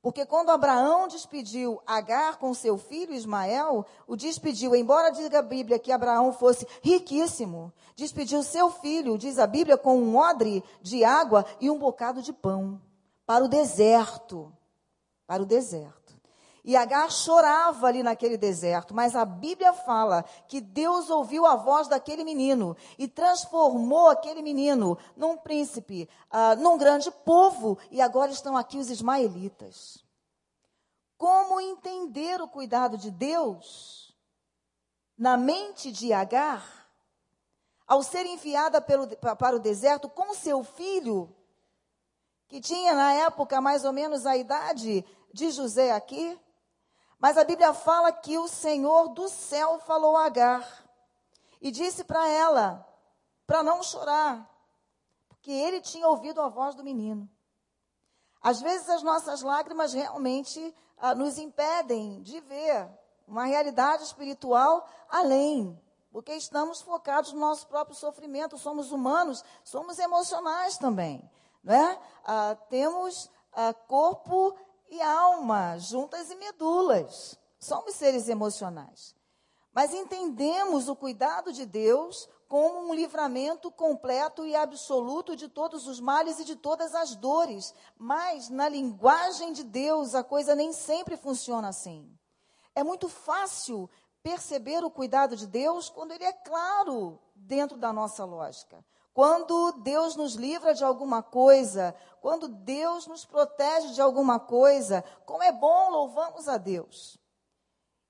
Porque 0.07 0.25
quando 0.25 0.51
Abraão 0.51 1.05
despediu 1.05 1.81
Agar 1.85 2.37
com 2.37 2.53
seu 2.53 2.77
filho 2.77 3.13
Ismael, 3.13 3.85
o 4.07 4.15
despediu, 4.15 4.73
embora 4.73 5.09
diga 5.09 5.39
a 5.39 5.41
Bíblia 5.41 5.77
que 5.77 5.91
Abraão 5.91 6.31
fosse 6.31 6.65
riquíssimo, 6.81 7.73
despediu 7.93 8.41
seu 8.41 8.71
filho, 8.71 9.17
diz 9.17 9.37
a 9.37 9.45
Bíblia, 9.45 9.77
com 9.77 9.97
um 9.97 10.15
odre 10.15 10.63
de 10.81 11.03
água 11.03 11.45
e 11.59 11.69
um 11.69 11.77
bocado 11.77 12.21
de 12.21 12.31
pão 12.31 12.81
para 13.25 13.43
o 13.43 13.49
deserto. 13.49 14.49
Para 15.27 15.43
o 15.43 15.45
deserto. 15.45 16.06
E 16.67 16.75
Agar 16.75 17.09
chorava 17.09 17.87
ali 17.87 18.03
naquele 18.03 18.35
deserto, 18.35 18.93
mas 18.93 19.15
a 19.15 19.23
Bíblia 19.23 19.71
fala 19.71 20.25
que 20.49 20.59
Deus 20.59 21.09
ouviu 21.09 21.45
a 21.45 21.55
voz 21.55 21.87
daquele 21.87 22.25
menino 22.25 22.75
e 22.99 23.07
transformou 23.07 24.09
aquele 24.09 24.41
menino 24.41 24.97
num 25.15 25.37
príncipe, 25.37 26.09
uh, 26.29 26.61
num 26.61 26.77
grande 26.77 27.09
povo, 27.09 27.77
e 27.89 28.01
agora 28.01 28.33
estão 28.33 28.57
aqui 28.57 28.77
os 28.77 28.89
ismaelitas. 28.89 30.05
como 31.17 31.61
entender 31.61 32.41
o 32.41 32.49
cuidado 32.49 32.97
de 32.97 33.09
Deus 33.09 34.13
na 35.17 35.37
mente 35.37 35.89
de 35.89 36.11
Agar, 36.11 36.89
ao 37.87 38.03
ser 38.03 38.25
enviada 38.25 38.81
pelo, 38.81 39.07
para 39.37 39.55
o 39.55 39.59
deserto 39.59 40.09
com 40.09 40.35
seu 40.35 40.65
filho, 40.65 41.33
que 42.49 42.59
tinha 42.59 42.93
na 42.93 43.13
época 43.13 43.61
mais 43.61 43.85
ou 43.85 43.93
menos 43.93 44.25
a 44.25 44.35
idade 44.35 45.05
de 45.33 45.49
José 45.49 45.91
aqui. 45.91 46.37
Mas 47.19 47.37
a 47.37 47.43
Bíblia 47.43 47.73
fala 47.73 48.11
que 48.11 48.37
o 48.37 48.47
Senhor 48.47 49.09
do 49.09 49.27
céu 49.27 49.79
falou 49.79 50.15
a 50.15 50.25
Agar 50.25 50.65
e 51.59 51.71
disse 51.71 52.03
para 52.03 52.27
ela 52.29 52.87
para 53.45 53.63
não 53.63 53.81
chorar, 53.81 54.47
porque 55.27 55.51
ele 55.51 55.81
tinha 55.81 56.07
ouvido 56.07 56.41
a 56.41 56.49
voz 56.49 56.75
do 56.75 56.83
menino. 56.83 57.29
Às 58.41 58.61
vezes 58.61 58.89
as 58.89 59.01
nossas 59.01 59.41
lágrimas 59.41 59.93
realmente 59.93 60.75
ah, 60.97 61.15
nos 61.15 61.37
impedem 61.37 62.21
de 62.21 62.39
ver 62.41 62.87
uma 63.27 63.45
realidade 63.45 64.03
espiritual 64.03 64.87
além, 65.09 65.79
porque 66.11 66.33
estamos 66.33 66.81
focados 66.81 67.33
no 67.33 67.39
nosso 67.39 67.67
próprio 67.67 67.95
sofrimento, 67.95 68.57
somos 68.57 68.91
humanos, 68.91 69.43
somos 69.63 69.97
emocionais 69.97 70.77
também. 70.77 71.29
Né? 71.63 71.99
Ah, 72.23 72.55
temos 72.69 73.29
ah, 73.53 73.73
corpo 73.73 74.55
e 74.89 75.01
alma 75.01 75.77
juntas 75.77 76.29
e 76.29 76.35
medulas. 76.35 77.37
Somos 77.59 77.95
seres 77.95 78.29
emocionais. 78.29 79.15
Mas 79.73 79.93
entendemos 79.93 80.89
o 80.89 80.95
cuidado 80.95 81.51
de 81.53 81.65
Deus 81.65 82.27
como 82.47 82.89
um 82.89 82.93
livramento 82.93 83.69
completo 83.69 84.45
e 84.45 84.55
absoluto 84.55 85.35
de 85.35 85.47
todos 85.49 85.85
os 85.87 85.99
males 85.99 86.39
e 86.39 86.45
de 86.45 86.55
todas 86.55 86.95
as 86.95 87.15
dores. 87.15 87.73
Mas 87.97 88.49
na 88.49 88.69
linguagem 88.69 89.53
de 89.53 89.63
Deus 89.63 90.15
a 90.15 90.23
coisa 90.23 90.55
nem 90.55 90.71
sempre 90.71 91.17
funciona 91.17 91.67
assim. 91.67 92.09
É 92.73 92.83
muito 92.83 93.09
fácil 93.09 93.89
perceber 94.23 94.83
o 94.83 94.91
cuidado 94.91 95.35
de 95.35 95.47
Deus 95.47 95.89
quando 95.89 96.11
ele 96.11 96.23
é 96.23 96.33
claro 96.33 97.19
dentro 97.35 97.77
da 97.77 97.93
nossa 97.93 98.25
lógica. 98.25 98.83
Quando 99.17 99.71
Deus 99.71 100.15
nos 100.15 100.35
livra 100.35 100.75
de 100.75 100.83
alguma 100.83 101.23
coisa, 101.23 101.95
quando 102.21 102.47
Deus 102.47 103.07
nos 103.07 103.25
protege 103.25 103.95
de 103.95 103.99
alguma 103.99 104.39
coisa, 104.39 105.03
como 105.25 105.41
é 105.41 105.51
bom, 105.51 105.89
louvamos 105.89 106.47
a 106.47 106.55
Deus. 106.57 107.17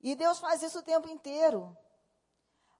E 0.01 0.15
Deus 0.15 0.37
faz 0.37 0.61
isso 0.61 0.79
o 0.79 0.83
tempo 0.83 1.07
inteiro. 1.07 1.73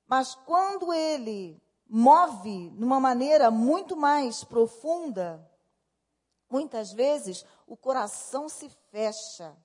Mas 0.05 0.35
quando 0.35 0.91
Ele 0.91 1.57
move 1.89 2.69
de 2.71 2.83
uma 2.83 2.99
maneira 2.99 3.49
muito 3.49 3.95
mais 3.95 4.43
profunda, 4.43 5.49
muitas 6.49 6.91
vezes 6.91 7.45
o 7.65 7.77
coração 7.77 8.49
se 8.49 8.67
fecha, 8.91 9.55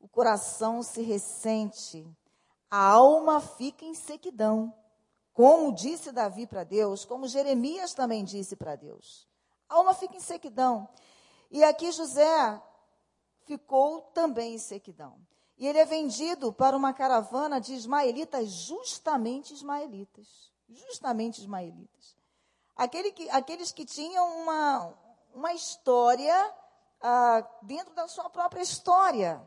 o 0.00 0.08
coração 0.08 0.82
se 0.82 1.02
ressente, 1.02 2.04
a 2.68 2.84
alma 2.84 3.40
fica 3.40 3.84
em 3.84 3.94
sequidão. 3.94 4.74
Como 5.32 5.72
disse 5.72 6.12
Davi 6.12 6.46
para 6.46 6.64
Deus, 6.64 7.04
como 7.04 7.26
Jeremias 7.26 7.94
também 7.94 8.24
disse 8.24 8.54
para 8.54 8.76
Deus. 8.76 9.26
A 9.68 9.76
alma 9.76 9.94
fica 9.94 10.16
em 10.16 10.20
sequidão. 10.20 10.88
E 11.50 11.64
aqui 11.64 11.90
José 11.90 12.62
ficou 13.44 14.02
também 14.14 14.54
em 14.54 14.58
sequidão. 14.58 15.18
E 15.56 15.66
ele 15.66 15.78
é 15.78 15.84
vendido 15.84 16.52
para 16.52 16.76
uma 16.76 16.92
caravana 16.92 17.60
de 17.60 17.74
ismaelitas, 17.74 18.48
justamente 18.50 19.54
ismaelitas. 19.54 20.50
Justamente 20.68 21.40
ismaelitas. 21.40 22.16
Aquele 22.74 23.12
que, 23.12 23.28
aqueles 23.30 23.70
que 23.70 23.84
tinham 23.84 24.42
uma, 24.42 24.94
uma 25.34 25.52
história 25.52 26.54
ah, 27.00 27.46
dentro 27.62 27.94
da 27.94 28.08
sua 28.08 28.28
própria 28.30 28.62
história. 28.62 29.42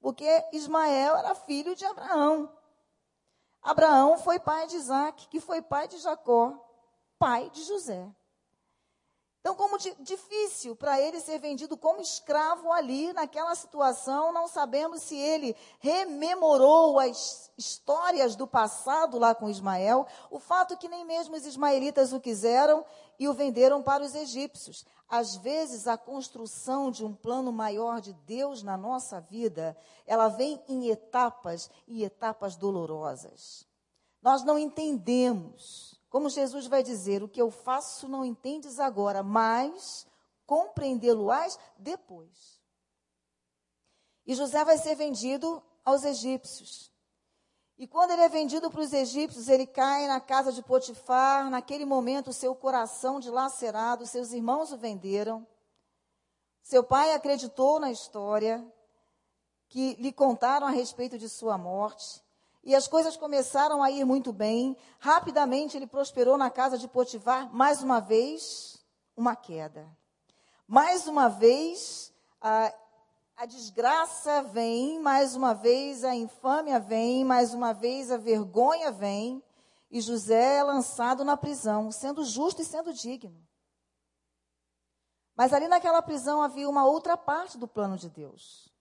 Porque 0.00 0.26
Ismael 0.52 1.16
era 1.16 1.34
filho 1.34 1.74
de 1.74 1.84
Abraão. 1.84 2.52
Abraão 3.64 4.18
foi 4.18 4.38
pai 4.38 4.66
de 4.66 4.76
Isaac, 4.76 5.26
que 5.28 5.40
foi 5.40 5.62
pai 5.62 5.88
de 5.88 5.96
Jacó, 5.98 6.52
pai 7.18 7.48
de 7.48 7.62
José. 7.64 8.06
Então, 9.44 9.54
como 9.54 9.76
difícil 9.76 10.74
para 10.74 10.98
ele 10.98 11.20
ser 11.20 11.38
vendido 11.38 11.76
como 11.76 12.00
escravo 12.00 12.72
ali, 12.72 13.12
naquela 13.12 13.54
situação, 13.54 14.32
não 14.32 14.48
sabemos 14.48 15.02
se 15.02 15.18
ele 15.18 15.54
rememorou 15.80 16.98
as 16.98 17.50
histórias 17.54 18.36
do 18.36 18.46
passado 18.46 19.18
lá 19.18 19.34
com 19.34 19.50
Ismael, 19.50 20.06
o 20.30 20.38
fato 20.38 20.78
que 20.78 20.88
nem 20.88 21.04
mesmo 21.04 21.36
os 21.36 21.44
ismaelitas 21.44 22.14
o 22.14 22.20
quiseram 22.20 22.86
e 23.18 23.28
o 23.28 23.34
venderam 23.34 23.82
para 23.82 24.02
os 24.02 24.14
egípcios. 24.14 24.86
Às 25.06 25.36
vezes, 25.36 25.86
a 25.86 25.98
construção 25.98 26.90
de 26.90 27.04
um 27.04 27.14
plano 27.14 27.52
maior 27.52 28.00
de 28.00 28.14
Deus 28.14 28.62
na 28.62 28.78
nossa 28.78 29.20
vida, 29.20 29.76
ela 30.06 30.28
vem 30.28 30.58
em 30.66 30.88
etapas 30.88 31.68
e 31.86 32.02
etapas 32.02 32.56
dolorosas. 32.56 33.66
Nós 34.22 34.42
não 34.42 34.58
entendemos 34.58 35.93
como 36.14 36.30
Jesus 36.30 36.68
vai 36.68 36.80
dizer, 36.80 37.24
o 37.24 37.28
que 37.28 37.42
eu 37.42 37.50
faço 37.50 38.06
não 38.06 38.24
entendes 38.24 38.78
agora, 38.78 39.20
mas 39.20 40.06
compreendê-lo-ás 40.46 41.58
depois. 41.76 42.60
E 44.24 44.32
José 44.32 44.64
vai 44.64 44.78
ser 44.78 44.94
vendido 44.94 45.60
aos 45.84 46.04
egípcios. 46.04 46.92
E 47.76 47.88
quando 47.88 48.12
ele 48.12 48.22
é 48.22 48.28
vendido 48.28 48.70
para 48.70 48.82
os 48.82 48.92
egípcios, 48.92 49.48
ele 49.48 49.66
cai 49.66 50.06
na 50.06 50.20
casa 50.20 50.52
de 50.52 50.62
Potifar. 50.62 51.50
Naquele 51.50 51.84
momento, 51.84 52.32
seu 52.32 52.54
coração 52.54 53.18
dilacerado, 53.18 54.06
seus 54.06 54.30
irmãos 54.30 54.70
o 54.70 54.78
venderam. 54.78 55.44
Seu 56.62 56.84
pai 56.84 57.12
acreditou 57.12 57.80
na 57.80 57.90
história 57.90 58.64
que 59.68 59.94
lhe 59.94 60.12
contaram 60.12 60.68
a 60.68 60.70
respeito 60.70 61.18
de 61.18 61.28
sua 61.28 61.58
morte. 61.58 62.23
E 62.64 62.74
as 62.74 62.88
coisas 62.88 63.14
começaram 63.14 63.82
a 63.82 63.90
ir 63.90 64.06
muito 64.06 64.32
bem. 64.32 64.74
Rapidamente 64.98 65.76
ele 65.76 65.86
prosperou 65.86 66.38
na 66.38 66.48
casa 66.48 66.78
de 66.78 66.88
Potifar. 66.88 67.54
Mais 67.54 67.82
uma 67.82 68.00
vez, 68.00 68.82
uma 69.14 69.36
queda. 69.36 69.86
Mais 70.66 71.06
uma 71.06 71.28
vez, 71.28 72.10
a, 72.40 72.72
a 73.36 73.44
desgraça 73.44 74.42
vem. 74.44 74.98
Mais 74.98 75.36
uma 75.36 75.52
vez, 75.52 76.04
a 76.04 76.14
infâmia 76.14 76.80
vem. 76.80 77.22
Mais 77.22 77.52
uma 77.52 77.74
vez, 77.74 78.10
a 78.10 78.16
vergonha 78.16 78.90
vem. 78.90 79.42
E 79.90 80.00
José 80.00 80.56
é 80.56 80.62
lançado 80.62 81.22
na 81.22 81.36
prisão, 81.36 81.92
sendo 81.92 82.24
justo 82.24 82.62
e 82.62 82.64
sendo 82.64 82.94
digno. 82.94 83.46
Mas 85.36 85.52
ali 85.52 85.68
naquela 85.68 86.00
prisão 86.00 86.40
havia 86.40 86.68
uma 86.68 86.86
outra 86.86 87.14
parte 87.14 87.58
do 87.58 87.68
plano 87.68 87.98
de 87.98 88.08
Deus. 88.08 88.72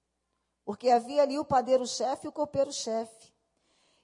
Porque 0.64 0.90
havia 0.90 1.22
ali 1.22 1.38
o 1.38 1.44
padeiro-chefe 1.44 2.28
e 2.28 2.30
o 2.30 2.32
copeiro-chefe. 2.32 3.33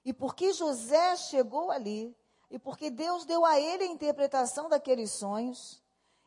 E 0.04 0.12
porque 0.12 0.52
José 0.52 1.16
chegou 1.16 1.70
ali, 1.70 2.16
e 2.50 2.58
porque 2.58 2.90
Deus 2.90 3.24
deu 3.24 3.44
a 3.44 3.60
ele 3.60 3.84
a 3.84 3.88
interpretação 3.88 4.68
daqueles 4.68 5.12
sonhos, 5.12 5.82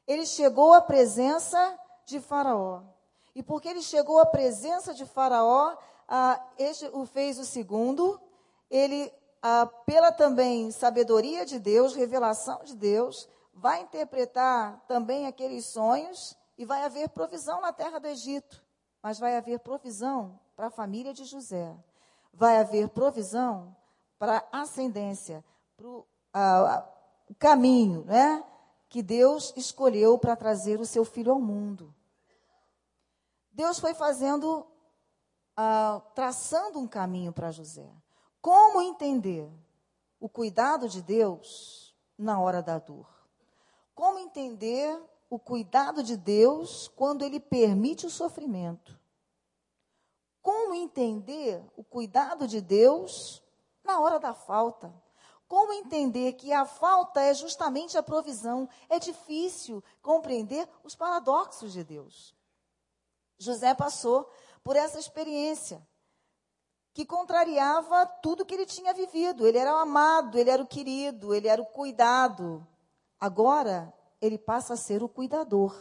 ele 0.07 0.25
chegou 0.25 0.73
à 0.73 0.81
presença 0.81 1.79
de 2.05 2.19
Faraó. 2.19 2.81
E 3.35 3.41
porque 3.41 3.67
ele 3.67 3.81
chegou 3.81 4.19
à 4.19 4.25
presença 4.25 4.93
de 4.93 5.05
Faraó, 5.05 5.75
ah, 6.07 6.39
este 6.57 6.85
o 6.93 7.05
fez 7.05 7.39
o 7.39 7.45
segundo, 7.45 8.21
ele, 8.69 9.11
ah, 9.41 9.65
pela 9.85 10.11
também 10.11 10.69
sabedoria 10.71 11.45
de 11.45 11.59
Deus, 11.59 11.95
revelação 11.95 12.63
de 12.63 12.75
Deus, 12.75 13.27
vai 13.53 13.81
interpretar 13.81 14.83
também 14.87 15.25
aqueles 15.25 15.65
sonhos 15.65 16.35
e 16.57 16.65
vai 16.65 16.83
haver 16.83 17.09
provisão 17.09 17.59
na 17.59 17.73
terra 17.73 17.99
do 17.99 18.07
Egito, 18.07 18.63
mas 19.01 19.19
vai 19.19 19.35
haver 19.35 19.59
provisão 19.59 20.39
para 20.55 20.67
a 20.67 20.71
família 20.71 21.13
de 21.13 21.25
José 21.25 21.75
vai 22.33 22.57
haver 22.57 22.89
provisão 22.89 23.75
para 24.17 24.47
ascendência, 24.51 25.43
para 25.77 25.87
o 27.29 27.35
caminho 27.37 28.03
né, 28.05 28.43
que 28.89 29.03
Deus 29.03 29.53
escolheu 29.55 30.17
para 30.17 30.35
trazer 30.35 30.79
o 30.79 30.85
seu 30.85 31.05
filho 31.05 31.31
ao 31.31 31.39
mundo. 31.39 31.93
Deus 33.51 33.79
foi 33.79 33.93
fazendo, 33.93 34.65
traçando 36.15 36.79
um 36.79 36.87
caminho 36.87 37.31
para 37.31 37.51
José. 37.51 37.89
Como 38.41 38.81
entender 38.81 39.47
o 40.19 40.27
cuidado 40.27 40.89
de 40.89 41.01
Deus 41.01 41.95
na 42.17 42.39
hora 42.39 42.63
da 42.63 42.79
dor? 42.79 43.07
Como 43.93 44.19
entender 44.19 44.99
o 45.29 45.37
cuidado 45.37 46.01
de 46.01 46.17
Deus 46.17 46.87
quando 46.95 47.23
ele 47.23 47.39
permite 47.39 48.05
o 48.05 48.09
sofrimento? 48.09 48.99
Como 50.43 50.75
entender 50.75 51.63
o 51.77 51.85
cuidado 51.85 52.45
de 52.45 52.59
Deus 52.59 53.41
na 53.81 54.01
hora 54.01 54.19
da 54.19 54.33
falta? 54.33 54.93
Como 55.47 55.71
entender 55.71 56.33
que 56.33 56.51
a 56.51 56.65
falta 56.65 57.21
é 57.21 57.33
justamente 57.33 57.97
a 57.97 58.03
provisão? 58.03 58.67
É 58.89 58.99
difícil 58.99 59.81
compreender 60.01 60.67
os 60.83 60.95
paradoxos 60.95 61.71
de 61.71 61.81
Deus. 61.81 62.35
José 63.37 63.73
passou 63.73 64.29
por 64.63 64.75
essa 64.75 64.99
experiência 64.99 65.81
que 66.93 67.05
contrariava 67.05 68.05
tudo 68.05 68.45
que 68.45 68.53
ele 68.53 68.65
tinha 68.65 68.93
vivido. 68.93 69.47
Ele 69.47 69.57
era 69.57 69.73
o 69.73 69.77
amado, 69.77 70.37
ele 70.37 70.49
era 70.49 70.61
o 70.61 70.67
querido, 70.67 71.33
ele 71.33 71.47
era 71.47 71.61
o 71.61 71.65
cuidado. 71.65 72.67
Agora, 73.17 73.93
ele 74.21 74.37
passa 74.37 74.73
a 74.73 74.77
ser 74.77 75.01
o 75.01 75.07
cuidador. 75.07 75.73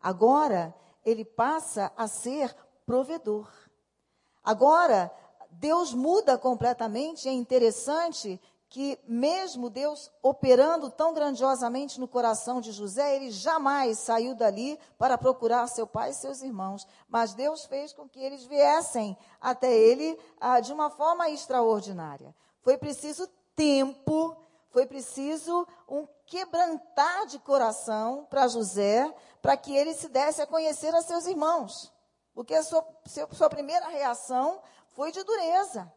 Agora, 0.00 0.74
ele 1.02 1.24
passa 1.24 1.92
a 1.96 2.06
ser 2.06 2.54
provedor. 2.86 3.50
Agora, 4.42 5.10
Deus 5.50 5.94
muda 5.94 6.36
completamente, 6.36 7.28
é 7.28 7.32
interessante 7.32 8.40
que, 8.74 8.98
mesmo 9.06 9.70
Deus 9.70 10.10
operando 10.20 10.90
tão 10.90 11.14
grandiosamente 11.14 12.00
no 12.00 12.08
coração 12.08 12.60
de 12.60 12.72
José, 12.72 13.14
ele 13.14 13.30
jamais 13.30 14.00
saiu 14.00 14.34
dali 14.34 14.76
para 14.98 15.16
procurar 15.16 15.68
seu 15.68 15.86
pai 15.86 16.10
e 16.10 16.14
seus 16.14 16.42
irmãos. 16.42 16.84
Mas 17.08 17.34
Deus 17.34 17.64
fez 17.66 17.92
com 17.92 18.08
que 18.08 18.18
eles 18.18 18.44
viessem 18.46 19.16
até 19.40 19.72
ele 19.72 20.18
ah, 20.40 20.58
de 20.58 20.72
uma 20.72 20.90
forma 20.90 21.30
extraordinária. 21.30 22.34
Foi 22.62 22.76
preciso 22.76 23.28
tempo, 23.54 24.36
foi 24.70 24.86
preciso 24.86 25.68
um 25.88 26.04
quebrantar 26.26 27.26
de 27.26 27.38
coração 27.38 28.26
para 28.28 28.48
José, 28.48 29.08
para 29.40 29.56
que 29.56 29.72
ele 29.72 29.94
se 29.94 30.08
desse 30.08 30.42
a 30.42 30.48
conhecer 30.48 30.92
a 30.96 31.02
seus 31.02 31.26
irmãos. 31.26 31.93
Porque 32.34 32.54
a 32.54 32.62
sua, 32.62 32.84
sua 33.32 33.48
primeira 33.48 33.88
reação 33.88 34.60
foi 34.88 35.12
de 35.12 35.22
dureza. 35.22 35.90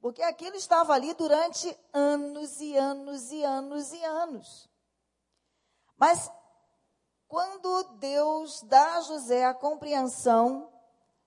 Porque 0.00 0.22
aquilo 0.22 0.56
estava 0.56 0.94
ali 0.94 1.14
durante 1.14 1.78
anos 1.92 2.60
e 2.60 2.76
anos 2.76 3.30
e 3.30 3.44
anos 3.44 3.92
e 3.92 4.04
anos. 4.04 4.68
Mas 5.96 6.30
quando 7.28 7.84
Deus 7.98 8.62
dá 8.62 8.96
a 8.96 9.00
José 9.02 9.44
a 9.44 9.54
compreensão 9.54 10.70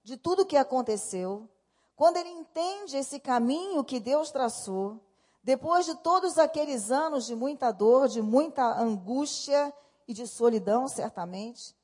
de 0.04 0.18
tudo 0.18 0.42
o 0.42 0.46
que 0.46 0.58
aconteceu, 0.58 1.50
quando 1.96 2.18
ele 2.18 2.30
entende 2.30 2.98
esse 2.98 3.20
caminho 3.20 3.84
que 3.84 4.00
Deus 4.00 4.30
traçou, 4.32 5.00
depois 5.44 5.86
de 5.86 5.96
todos 5.96 6.38
aqueles 6.38 6.92
anos 6.92 7.26
de 7.26 7.36
muita 7.36 7.72
dor, 7.72 8.08
de 8.08 8.22
muita 8.22 8.64
angústia 8.80 9.74
e 10.08 10.14
de 10.14 10.28
solidão, 10.28 10.88
certamente, 10.88 11.75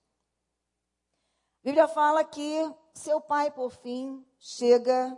a 1.62 1.64
Bíblia 1.64 1.88
fala 1.88 2.24
que 2.24 2.74
seu 2.92 3.22
pai, 3.22 3.52
por 3.52 3.70
fim, 3.72 4.26
chega 4.40 5.16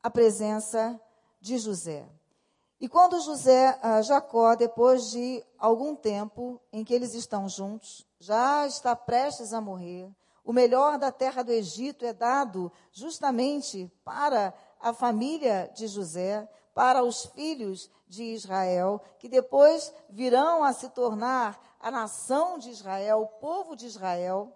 a 0.00 0.08
presença 0.08 1.00
de 1.40 1.58
José. 1.58 2.08
E 2.80 2.88
quando 2.88 3.20
José, 3.20 3.76
uh, 3.82 4.00
Jacó, 4.04 4.54
depois 4.54 5.10
de 5.10 5.44
algum 5.58 5.96
tempo 5.96 6.60
em 6.72 6.84
que 6.84 6.94
eles 6.94 7.12
estão 7.12 7.48
juntos, 7.48 8.06
já 8.20 8.68
está 8.68 8.94
prestes 8.94 9.52
a 9.52 9.60
morrer, 9.60 10.08
o 10.44 10.52
melhor 10.52 10.96
da 10.96 11.10
terra 11.10 11.42
do 11.42 11.50
Egito 11.50 12.04
é 12.04 12.12
dado 12.12 12.70
justamente 12.92 13.90
para 14.04 14.54
a 14.80 14.92
família 14.94 15.68
de 15.74 15.88
José, 15.88 16.48
para 16.72 17.02
os 17.02 17.26
filhos 17.26 17.90
de 18.06 18.22
Israel, 18.22 19.00
que 19.18 19.28
depois 19.28 19.92
virão 20.08 20.62
a 20.62 20.72
se 20.72 20.88
tornar 20.90 21.60
a 21.80 21.90
nação 21.90 22.58
de 22.58 22.70
Israel, 22.70 23.22
o 23.22 23.40
povo 23.40 23.74
de 23.74 23.86
Israel. 23.86 24.52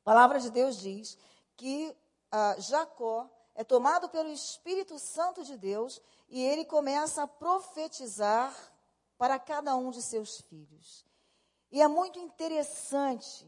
A 0.00 0.04
palavra 0.04 0.40
de 0.40 0.50
Deus 0.50 0.78
diz 0.78 1.16
que 1.56 1.94
uh, 2.32 2.60
Jacó 2.60 3.28
é 3.54 3.62
tomado 3.62 4.08
pelo 4.08 4.30
Espírito 4.30 4.98
Santo 4.98 5.44
de 5.44 5.56
Deus 5.56 6.00
e 6.28 6.40
ele 6.42 6.64
começa 6.64 7.22
a 7.22 7.28
profetizar 7.28 8.54
para 9.18 9.38
cada 9.38 9.76
um 9.76 9.90
de 9.90 10.00
seus 10.00 10.40
filhos. 10.40 11.04
E 11.70 11.82
é 11.82 11.86
muito 11.86 12.18
interessante 12.18 13.46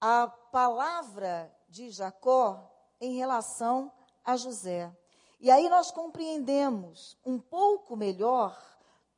a 0.00 0.28
palavra 0.28 1.52
de 1.68 1.90
Jacó 1.90 2.70
em 3.00 3.16
relação 3.16 3.92
a 4.24 4.36
José. 4.36 4.94
E 5.40 5.50
aí 5.50 5.68
nós 5.68 5.90
compreendemos 5.90 7.18
um 7.24 7.38
pouco 7.38 7.96
melhor 7.96 8.56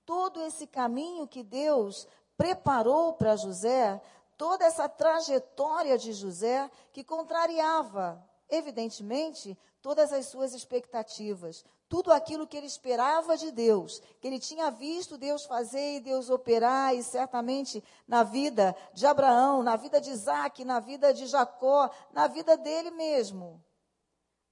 todo 0.07 0.41
esse 0.43 0.67
caminho 0.67 1.29
que 1.29 1.43
Deus 1.43 2.09
preparou 2.37 3.13
para 3.13 3.37
José, 3.37 4.01
toda 4.37 4.65
essa 4.65 4.89
trajetória 4.89 5.97
de 5.97 6.13
José 6.13 6.71
que 6.93 7.05
contrariava, 7.05 8.23
evidentemente, 8.49 9.57
todas 9.81 10.13
as 10.13 10.27
suas 10.27 10.55
expectativas, 10.55 11.65
tudo 11.89 12.13
aquilo 12.13 12.47
que 12.47 12.57
ele 12.57 12.67
esperava 12.67 13.37
de 13.37 13.51
Deus, 13.51 14.01
que 14.21 14.27
ele 14.27 14.39
tinha 14.39 14.71
visto 14.71 15.19
Deus 15.19 15.45
fazer 15.45 15.97
e 15.97 16.01
Deus 16.01 16.31
operar, 16.31 16.95
e 16.95 17.03
certamente 17.03 17.85
na 18.09 18.23
vida 18.23 18.75
de 18.93 19.07
Abraão, 19.07 19.63
na 19.63 19.77
vida 19.77 20.01
de 20.01 20.11
Isaac, 20.11 20.65
na 20.65 20.81
vida 20.81 21.13
de 21.13 21.27
Jacó, 21.27 21.91
na 22.13 22.27
vida 22.27 22.57
dele 22.57 22.91
mesmo. 22.91 23.63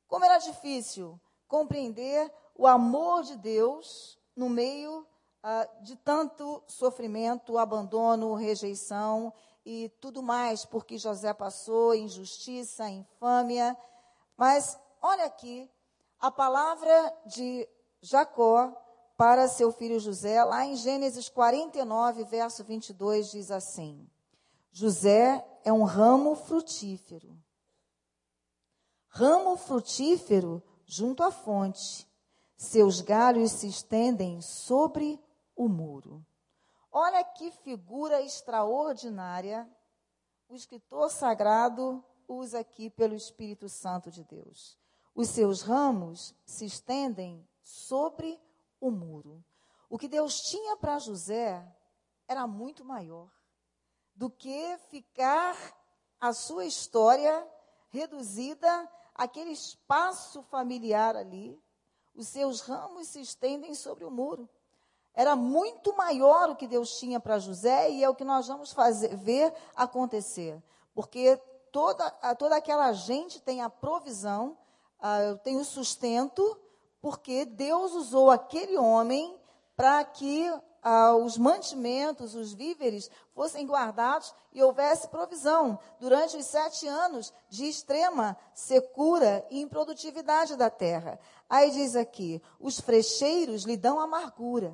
Como 0.06 0.24
era 0.24 0.38
difícil 0.38 1.18
compreender 1.48 2.30
o 2.54 2.66
amor 2.66 3.22
de 3.22 3.36
Deus 3.36 4.18
no 4.36 4.48
meio 4.48 5.06
ah, 5.42 5.68
de 5.80 5.96
tanto 5.96 6.62
sofrimento, 6.68 7.58
abandono, 7.58 8.34
rejeição 8.34 9.32
e 9.64 9.88
tudo 10.00 10.22
mais, 10.22 10.64
porque 10.64 10.98
José 10.98 11.32
passou, 11.32 11.94
injustiça, 11.94 12.88
infâmia. 12.88 13.76
Mas 14.36 14.78
Olha 15.04 15.24
aqui 15.24 15.68
a 16.20 16.30
palavra 16.30 17.12
de 17.26 17.68
Jacó 18.00 18.72
para 19.16 19.48
seu 19.48 19.72
filho 19.72 19.98
José, 19.98 20.42
lá 20.44 20.64
em 20.64 20.76
Gênesis 20.76 21.28
49, 21.28 22.22
verso 22.22 22.62
22, 22.62 23.32
diz 23.32 23.50
assim: 23.50 24.08
José 24.70 25.44
é 25.64 25.72
um 25.72 25.82
ramo 25.82 26.36
frutífero. 26.36 27.36
Ramo 29.08 29.56
frutífero 29.56 30.62
junto 30.86 31.24
à 31.24 31.32
fonte. 31.32 32.08
Seus 32.56 33.00
galhos 33.00 33.50
se 33.50 33.66
estendem 33.66 34.40
sobre 34.40 35.20
o 35.56 35.68
muro. 35.68 36.24
Olha 36.92 37.24
que 37.24 37.50
figura 37.50 38.20
extraordinária 38.20 39.66
o 40.46 40.54
escritor 40.54 41.10
sagrado 41.10 42.04
usa 42.28 42.60
aqui 42.60 42.90
pelo 42.90 43.14
Espírito 43.14 43.66
Santo 43.66 44.10
de 44.10 44.22
Deus. 44.22 44.78
Os 45.14 45.30
seus 45.30 45.62
ramos 45.62 46.34
se 46.44 46.66
estendem 46.66 47.48
sobre 47.62 48.38
o 48.78 48.90
muro. 48.90 49.42
O 49.88 49.98
que 49.98 50.06
Deus 50.06 50.42
tinha 50.42 50.76
para 50.76 50.98
José 50.98 51.66
era 52.28 52.46
muito 52.46 52.84
maior 52.84 53.30
do 54.14 54.28
que 54.28 54.76
ficar 54.90 55.56
a 56.20 56.34
sua 56.34 56.66
história 56.66 57.48
reduzida 57.88 58.90
àquele 59.14 59.52
espaço 59.52 60.42
familiar 60.42 61.16
ali. 61.16 61.58
Os 62.14 62.28
seus 62.28 62.60
ramos 62.60 63.08
se 63.08 63.22
estendem 63.22 63.74
sobre 63.74 64.04
o 64.04 64.10
muro. 64.10 64.46
Era 65.14 65.36
muito 65.36 65.94
maior 65.96 66.50
o 66.50 66.56
que 66.56 66.66
Deus 66.66 66.98
tinha 66.98 67.20
para 67.20 67.38
José 67.38 67.90
e 67.90 68.02
é 68.02 68.08
o 68.08 68.14
que 68.14 68.24
nós 68.24 68.48
vamos 68.48 68.72
fazer, 68.72 69.16
ver 69.16 69.52
acontecer. 69.76 70.62
Porque 70.94 71.40
toda, 71.70 72.10
toda 72.34 72.56
aquela 72.56 72.92
gente 72.92 73.40
tem 73.40 73.60
a 73.60 73.70
provisão 73.70 74.56
ah, 75.04 75.20
eu 75.20 75.36
tenho 75.36 75.64
sustento, 75.64 76.56
porque 77.00 77.44
Deus 77.44 77.92
usou 77.92 78.30
aquele 78.30 78.78
homem 78.78 79.36
para 79.74 80.04
que 80.04 80.48
os 81.24 81.36
mantimentos, 81.36 82.34
os 82.34 82.52
víveres 82.52 83.10
fossem 83.34 83.66
guardados 83.66 84.32
e 84.52 84.62
houvesse 84.62 85.08
provisão 85.08 85.78
durante 85.98 86.36
os 86.36 86.46
sete 86.46 86.86
anos 86.86 87.32
de 87.48 87.66
extrema 87.66 88.36
secura 88.54 89.44
e 89.50 89.60
improdutividade 89.60 90.56
da 90.56 90.70
terra. 90.70 91.18
Aí 91.48 91.70
diz 91.72 91.96
aqui: 91.96 92.40
os 92.60 92.80
frecheiros 92.80 93.64
lhe 93.64 93.76
dão 93.76 93.98
amargura. 93.98 94.72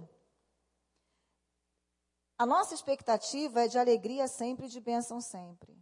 A 2.38 2.46
nossa 2.46 2.72
expectativa 2.72 3.64
é 3.64 3.68
de 3.68 3.77
alegria 3.77 4.29
sempre 4.29 4.66
e 4.66 4.68
de 4.68 4.81
bênção 4.81 5.20
sempre. 5.20 5.77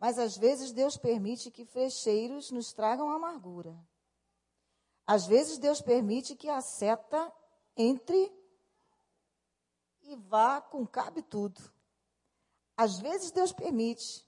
Mas 0.00 0.18
às 0.18 0.36
vezes 0.36 0.72
Deus 0.72 0.96
permite 0.96 1.48
que 1.48 1.64
frecheiros 1.64 2.50
nos 2.50 2.72
tragam 2.72 3.08
amargura. 3.08 3.78
Às 5.06 5.24
vezes 5.24 5.58
Deus 5.58 5.80
permite 5.80 6.34
que 6.34 6.48
a 6.48 6.60
seta 6.60 7.32
entre 7.76 8.36
e 10.02 10.16
vá 10.16 10.60
com 10.60 10.84
cabe 10.84 11.22
tudo. 11.22 11.62
Às 12.76 12.98
vezes 12.98 13.30
Deus 13.30 13.52
permite 13.52 14.26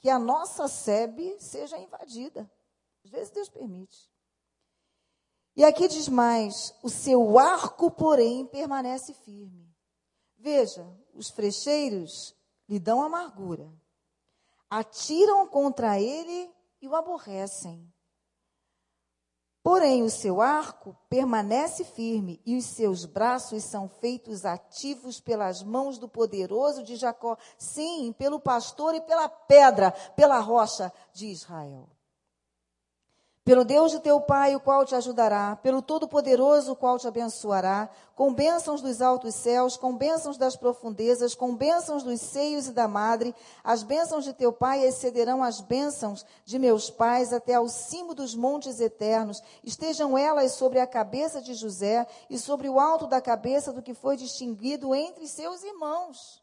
que 0.00 0.10
a 0.10 0.18
nossa 0.18 0.66
sebe 0.66 1.38
seja 1.38 1.78
invadida. 1.78 2.50
Às 3.04 3.10
vezes 3.10 3.30
Deus 3.30 3.48
permite. 3.48 4.10
E 5.54 5.64
aqui 5.64 5.86
diz 5.86 6.08
mais: 6.08 6.74
o 6.82 6.90
seu 6.90 7.38
arco, 7.38 7.92
porém, 7.92 8.44
permanece 8.46 9.14
firme. 9.14 9.65
Veja, 10.46 10.86
os 11.12 11.28
frecheiros 11.28 12.32
lhe 12.68 12.78
dão 12.78 13.02
amargura 13.02 13.68
atiram 14.70 15.44
contra 15.48 16.00
ele 16.00 16.48
e 16.80 16.86
o 16.86 16.94
aborrecem. 16.94 17.92
Porém, 19.60 20.04
o 20.04 20.08
seu 20.10 20.40
arco 20.40 20.96
permanece 21.08 21.82
firme 21.82 22.40
e 22.46 22.56
os 22.56 22.66
seus 22.66 23.04
braços 23.04 23.64
são 23.64 23.88
feitos 23.88 24.44
ativos 24.44 25.20
pelas 25.20 25.64
mãos 25.64 25.98
do 25.98 26.08
poderoso 26.08 26.84
de 26.84 26.94
Jacó, 26.94 27.36
sim, 27.58 28.14
pelo 28.16 28.38
pastor 28.38 28.94
e 28.94 29.00
pela 29.00 29.28
pedra, 29.28 29.90
pela 30.14 30.38
rocha 30.38 30.92
de 31.12 31.26
Israel. 31.26 31.88
Pelo 33.46 33.64
Deus 33.64 33.92
de 33.92 34.00
teu 34.00 34.20
Pai, 34.20 34.56
o 34.56 34.60
qual 34.60 34.84
te 34.84 34.96
ajudará, 34.96 35.54
pelo 35.62 35.80
Todo-Poderoso, 35.80 36.72
o 36.72 36.76
qual 36.76 36.98
te 36.98 37.06
abençoará, 37.06 37.88
com 38.16 38.34
bênçãos 38.34 38.82
dos 38.82 39.00
altos 39.00 39.36
céus, 39.36 39.76
com 39.76 39.96
bênçãos 39.96 40.36
das 40.36 40.56
profundezas, 40.56 41.32
com 41.32 41.54
bênçãos 41.54 42.02
dos 42.02 42.20
seios 42.20 42.66
e 42.66 42.72
da 42.72 42.88
madre, 42.88 43.32
as 43.62 43.84
bênçãos 43.84 44.24
de 44.24 44.32
teu 44.32 44.52
Pai 44.52 44.84
excederão 44.84 45.44
as 45.44 45.60
bênçãos 45.60 46.26
de 46.44 46.58
meus 46.58 46.90
pais 46.90 47.32
até 47.32 47.54
ao 47.54 47.68
cimo 47.68 48.16
dos 48.16 48.34
montes 48.34 48.80
eternos, 48.80 49.40
estejam 49.62 50.18
elas 50.18 50.50
sobre 50.54 50.80
a 50.80 50.86
cabeça 50.86 51.40
de 51.40 51.54
José 51.54 52.04
e 52.28 52.36
sobre 52.36 52.68
o 52.68 52.80
alto 52.80 53.06
da 53.06 53.20
cabeça 53.20 53.72
do 53.72 53.80
que 53.80 53.94
foi 53.94 54.16
distinguido 54.16 54.92
entre 54.92 55.28
seus 55.28 55.62
irmãos. 55.62 56.42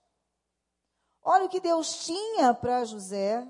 Olha 1.22 1.48
o 1.48 1.50
que 1.50 1.60
Deus 1.60 2.06
tinha 2.06 2.54
para 2.54 2.86
José 2.86 3.46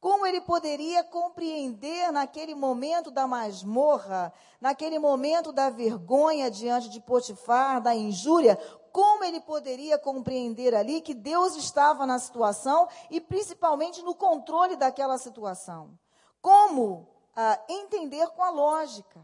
como 0.00 0.24
ele 0.24 0.40
poderia 0.40 1.04
compreender 1.04 2.10
naquele 2.10 2.54
momento 2.54 3.10
da 3.10 3.26
masmorra, 3.26 4.32
naquele 4.58 4.98
momento 4.98 5.52
da 5.52 5.68
vergonha 5.68 6.50
diante 6.50 6.88
de 6.88 7.00
Potifar, 7.00 7.82
da 7.82 7.94
injúria, 7.94 8.58
como 8.90 9.22
ele 9.22 9.40
poderia 9.40 9.98
compreender 9.98 10.74
ali 10.74 11.02
que 11.02 11.12
Deus 11.12 11.54
estava 11.54 12.06
na 12.06 12.18
situação 12.18 12.88
e 13.10 13.20
principalmente 13.20 14.02
no 14.02 14.14
controle 14.14 14.74
daquela 14.74 15.18
situação? 15.18 15.98
Como 16.40 17.06
ah, 17.36 17.60
entender 17.68 18.26
com 18.30 18.42
a 18.42 18.50
lógica? 18.50 19.22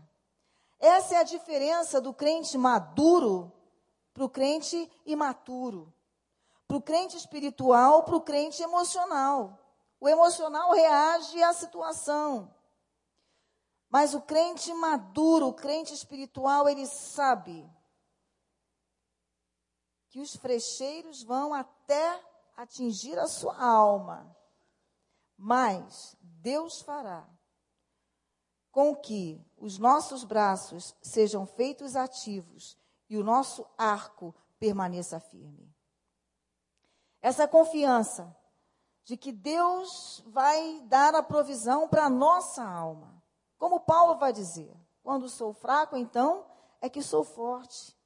Essa 0.79 1.15
é 1.15 1.19
a 1.19 1.25
diferença 1.25 2.03
do 2.03 2.13
crente 2.13 2.59
maduro 2.59 3.51
para 4.13 4.25
o 4.25 4.29
crente 4.29 4.91
imaturo, 5.07 5.91
para 6.69 6.77
o 6.77 6.83
crente 6.83 7.17
espiritual 7.17 8.03
para 8.03 8.17
o 8.17 8.21
crente 8.21 8.63
emocional. 8.63 9.59
O 9.99 10.09
emocional 10.09 10.73
reage 10.73 11.43
à 11.43 11.53
situação. 11.53 12.55
Mas 13.89 14.15
o 14.15 14.21
crente 14.21 14.73
maduro, 14.75 15.49
o 15.49 15.55
crente 15.55 15.95
espiritual, 15.95 16.69
ele 16.69 16.87
sabe 16.87 17.69
que 20.09 20.21
os 20.21 20.37
frecheiros 20.37 21.23
vão 21.23 21.55
até 21.55 22.23
atingir 22.57 23.19
a 23.19 23.27
sua 23.27 23.57
alma. 23.63 24.37
Mas 25.37 26.17
Deus 26.21 26.81
fará 26.81 27.29
com 28.71 28.95
que 28.95 29.43
os 29.57 29.79
nossos 29.79 30.25
braços 30.25 30.95
sejam 31.01 31.47
feitos 31.47 31.97
ativos 31.97 32.77
e 33.09 33.17
o 33.17 33.25
nosso 33.25 33.67
arco 33.79 34.35
permaneça 34.59 35.19
firme. 35.19 35.75
Essa 37.23 37.49
confiança 37.49 38.37
de 39.07 39.17
que 39.17 39.31
Deus 39.31 40.21
vai 40.27 40.81
dar 40.87 41.15
a 41.15 41.23
provisão 41.23 41.89
para 41.89 42.07
a 42.07 42.11
nossa 42.11 42.65
alma. 42.65 43.23
Como 43.57 43.79
Paulo 43.79 44.19
vai 44.19 44.33
dizer: 44.33 44.77
quando 45.01 45.29
sou 45.29 45.55
fraco, 45.55 45.97
então 45.97 46.45
é 46.81 46.91
que 46.91 47.01
sou 47.01 47.23
forte. 47.23 47.97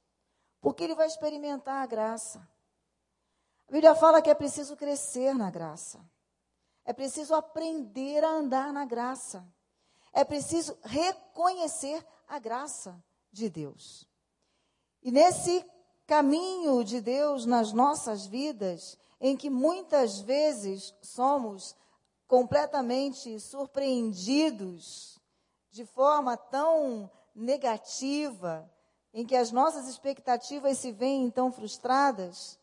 Porque 0.61 0.83
ele 0.83 0.93
vai 0.93 1.07
experimentar 1.07 1.81
a 1.81 1.87
graça. 1.87 2.47
A 3.67 3.71
Bíblia 3.71 3.95
fala 3.95 4.21
que 4.21 4.29
é 4.29 4.35
preciso 4.35 4.77
crescer 4.77 5.33
na 5.33 5.49
graça. 5.49 5.99
É 6.85 6.93
preciso 6.93 7.33
aprender 7.33 8.23
a 8.23 8.29
andar 8.29 8.71
na 8.71 8.85
graça. 8.85 9.43
É 10.13 10.23
preciso 10.23 10.77
reconhecer 10.83 12.05
a 12.27 12.37
graça 12.37 13.03
de 13.31 13.49
Deus. 13.49 14.07
E 15.01 15.11
nesse 15.11 15.65
caminho 16.05 16.83
de 16.83 17.01
Deus 17.01 17.47
nas 17.47 17.73
nossas 17.73 18.27
vidas, 18.27 18.99
em 19.21 19.37
que 19.37 19.51
muitas 19.51 20.19
vezes 20.19 20.95
somos 20.99 21.75
completamente 22.27 23.39
surpreendidos 23.39 25.19
de 25.69 25.85
forma 25.85 26.35
tão 26.35 27.09
negativa, 27.35 28.69
em 29.13 29.25
que 29.25 29.35
as 29.35 29.51
nossas 29.51 29.87
expectativas 29.87 30.79
se 30.79 30.91
veem 30.91 31.23
então 31.23 31.51
frustradas, 31.51 32.59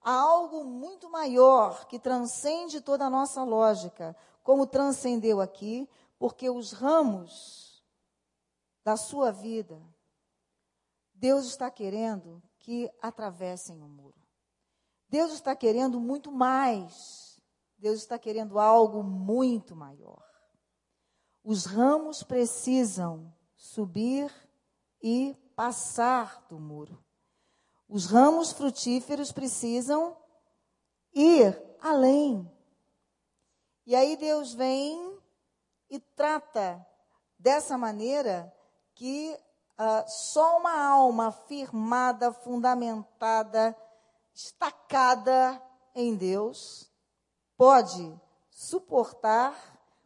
há 0.00 0.12
algo 0.12 0.64
muito 0.64 1.10
maior 1.10 1.86
que 1.86 1.98
transcende 1.98 2.80
toda 2.80 3.06
a 3.06 3.10
nossa 3.10 3.42
lógica, 3.42 4.16
como 4.44 4.66
transcendeu 4.66 5.40
aqui, 5.40 5.88
porque 6.18 6.48
os 6.48 6.70
ramos 6.70 7.82
da 8.84 8.96
sua 8.96 9.32
vida, 9.32 9.82
Deus 11.12 11.46
está 11.46 11.68
querendo 11.68 12.40
que 12.60 12.88
atravessem 13.02 13.82
o 13.82 13.88
muro. 13.88 14.25
Deus 15.08 15.32
está 15.32 15.54
querendo 15.54 16.00
muito 16.00 16.32
mais. 16.32 17.40
Deus 17.78 17.98
está 18.00 18.18
querendo 18.18 18.58
algo 18.58 19.02
muito 19.02 19.76
maior. 19.76 20.24
Os 21.44 21.64
ramos 21.64 22.22
precisam 22.22 23.32
subir 23.54 24.32
e 25.02 25.36
passar 25.54 26.44
do 26.48 26.58
muro. 26.58 27.04
Os 27.88 28.06
ramos 28.06 28.52
frutíferos 28.52 29.30
precisam 29.30 30.16
ir 31.12 31.56
além. 31.80 32.50
E 33.86 33.94
aí 33.94 34.16
Deus 34.16 34.52
vem 34.52 35.18
e 35.88 36.00
trata 36.00 36.84
dessa 37.38 37.78
maneira 37.78 38.52
que 38.94 39.38
uh, 39.78 40.08
só 40.08 40.58
uma 40.58 40.76
alma 40.76 41.30
firmada, 41.30 42.32
fundamentada, 42.32 43.76
estacada 44.36 45.62
em 45.94 46.14
Deus, 46.14 46.92
pode 47.56 48.20
suportar, 48.50 49.54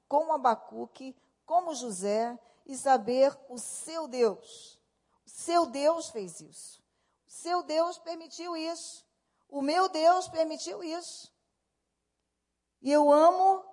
como 0.07 0.33
Abacuque, 0.33 1.17
como 1.45 1.75
José, 1.75 2.39
e 2.65 2.77
saber 2.77 3.37
o 3.49 3.59
seu 3.59 4.07
Deus. 4.07 4.79
O 5.27 5.31
seu 5.31 5.67
Deus 5.67 6.11
fez 6.11 6.41
isso. 6.41 6.81
O 7.27 7.31
seu 7.31 7.65
Deus 7.65 7.99
permitiu 7.99 8.57
isso. 8.57 9.05
O 9.49 9.61
meu 9.61 9.89
Deus 9.89 10.29
permitiu 10.29 10.85
isso. 10.85 11.35
E 12.81 12.93
eu 12.93 13.13
amo 13.13 13.65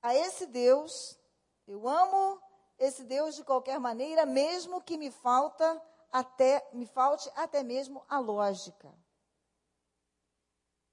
a 0.00 0.14
esse 0.14 0.46
Deus, 0.46 1.18
eu 1.66 1.88
amo 1.88 2.40
esse 2.78 3.02
Deus 3.02 3.34
de 3.34 3.42
qualquer 3.42 3.80
maneira, 3.80 4.24
mesmo 4.24 4.80
que 4.80 4.96
me 4.96 5.10
falta 5.10 5.82
até 6.12 6.68
me 6.72 6.86
falte 6.86 7.30
até 7.36 7.62
mesmo 7.62 8.02
a 8.08 8.18
lógica. 8.18 8.92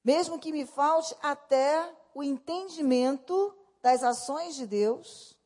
Mesmo 0.03 0.39
que 0.39 0.51
me 0.51 0.65
falte 0.65 1.15
até 1.21 1.95
o 2.13 2.23
entendimento 2.23 3.55
das 3.81 4.03
ações 4.03 4.55
de 4.55 4.67
Deus, 4.67 5.37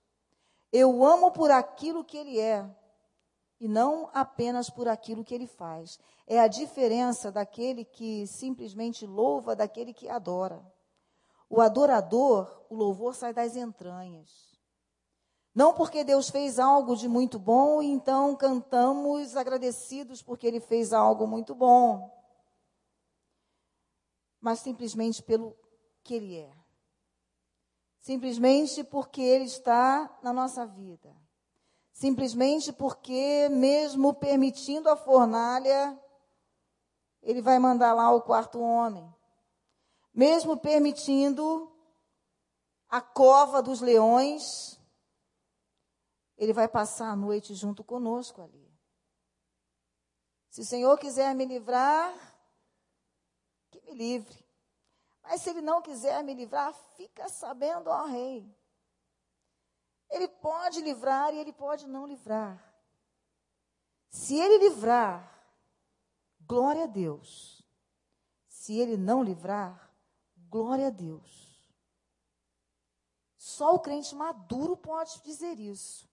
eu 0.71 1.03
amo 1.03 1.31
por 1.31 1.49
aquilo 1.49 2.03
que 2.03 2.17
ele 2.17 2.39
é 2.39 2.69
e 3.59 3.67
não 3.67 4.09
apenas 4.13 4.69
por 4.69 4.87
aquilo 4.87 5.23
que 5.23 5.33
ele 5.33 5.47
faz. 5.47 5.99
É 6.27 6.39
a 6.39 6.47
diferença 6.47 7.31
daquele 7.31 7.83
que 7.83 8.25
simplesmente 8.27 9.05
louva 9.05 9.55
daquele 9.55 9.93
que 9.93 10.07
adora. 10.07 10.61
O 11.49 11.59
adorador, 11.59 12.65
o 12.69 12.75
louvor 12.75 13.15
sai 13.15 13.33
das 13.33 13.55
entranhas. 13.55 14.48
Não 15.53 15.73
porque 15.73 16.03
Deus 16.03 16.29
fez 16.29 16.59
algo 16.59 16.95
de 16.95 17.07
muito 17.07 17.39
bom 17.39 17.81
então 17.81 18.35
cantamos 18.35 19.35
agradecidos 19.35 20.21
porque 20.21 20.47
Ele 20.47 20.59
fez 20.59 20.93
algo 20.93 21.25
muito 21.27 21.55
bom, 21.55 22.09
mas 24.39 24.59
simplesmente 24.59 25.21
pelo 25.21 25.55
que 26.03 26.13
Ele 26.13 26.37
é. 26.37 26.59
Simplesmente 27.99 28.83
porque 28.83 29.21
Ele 29.21 29.43
está 29.43 30.17
na 30.23 30.31
nossa 30.31 30.65
vida. 30.65 31.15
Simplesmente 31.91 32.71
porque, 32.71 33.49
mesmo 33.49 34.13
permitindo 34.13 34.89
a 34.89 34.95
fornalha, 34.95 35.99
Ele 37.21 37.41
vai 37.41 37.59
mandar 37.59 37.93
lá 37.93 38.09
o 38.11 38.21
quarto 38.21 38.61
homem. 38.61 39.13
Mesmo 40.13 40.55
permitindo 40.55 41.69
a 42.87 43.01
cova 43.01 43.61
dos 43.61 43.81
leões, 43.81 44.78
ele 46.39 46.53
vai 46.53 46.69
passar 46.69 47.09
a 47.09 47.15
noite 47.17 47.53
junto 47.53 47.83
conosco 47.83 48.41
ali. 48.41 48.73
Se 50.49 50.61
o 50.61 50.65
Senhor 50.65 50.97
quiser 50.97 51.35
me 51.35 51.45
livrar, 51.45 52.13
que 53.69 53.81
me 53.81 53.93
livre. 53.93 54.47
Mas 55.21 55.41
se 55.41 55.49
Ele 55.49 55.61
não 55.61 55.81
quiser 55.81 56.23
me 56.23 56.33
livrar, 56.33 56.73
fica 56.95 57.27
sabendo, 57.27 57.89
ó 57.89 58.05
Rei. 58.05 58.49
Ele 60.09 60.29
pode 60.29 60.79
livrar 60.79 61.33
e 61.33 61.39
Ele 61.39 61.51
pode 61.51 61.85
não 61.85 62.07
livrar. 62.07 62.57
Se 64.09 64.39
Ele 64.39 64.69
livrar, 64.69 65.45
glória 66.39 66.85
a 66.85 66.87
Deus. 66.87 67.61
Se 68.47 68.79
Ele 68.79 68.95
não 68.95 69.21
livrar, 69.21 69.93
glória 70.47 70.87
a 70.87 70.89
Deus. 70.89 71.69
Só 73.35 73.75
o 73.75 73.79
crente 73.79 74.15
maduro 74.15 74.77
pode 74.77 75.21
dizer 75.21 75.59
isso. 75.59 76.08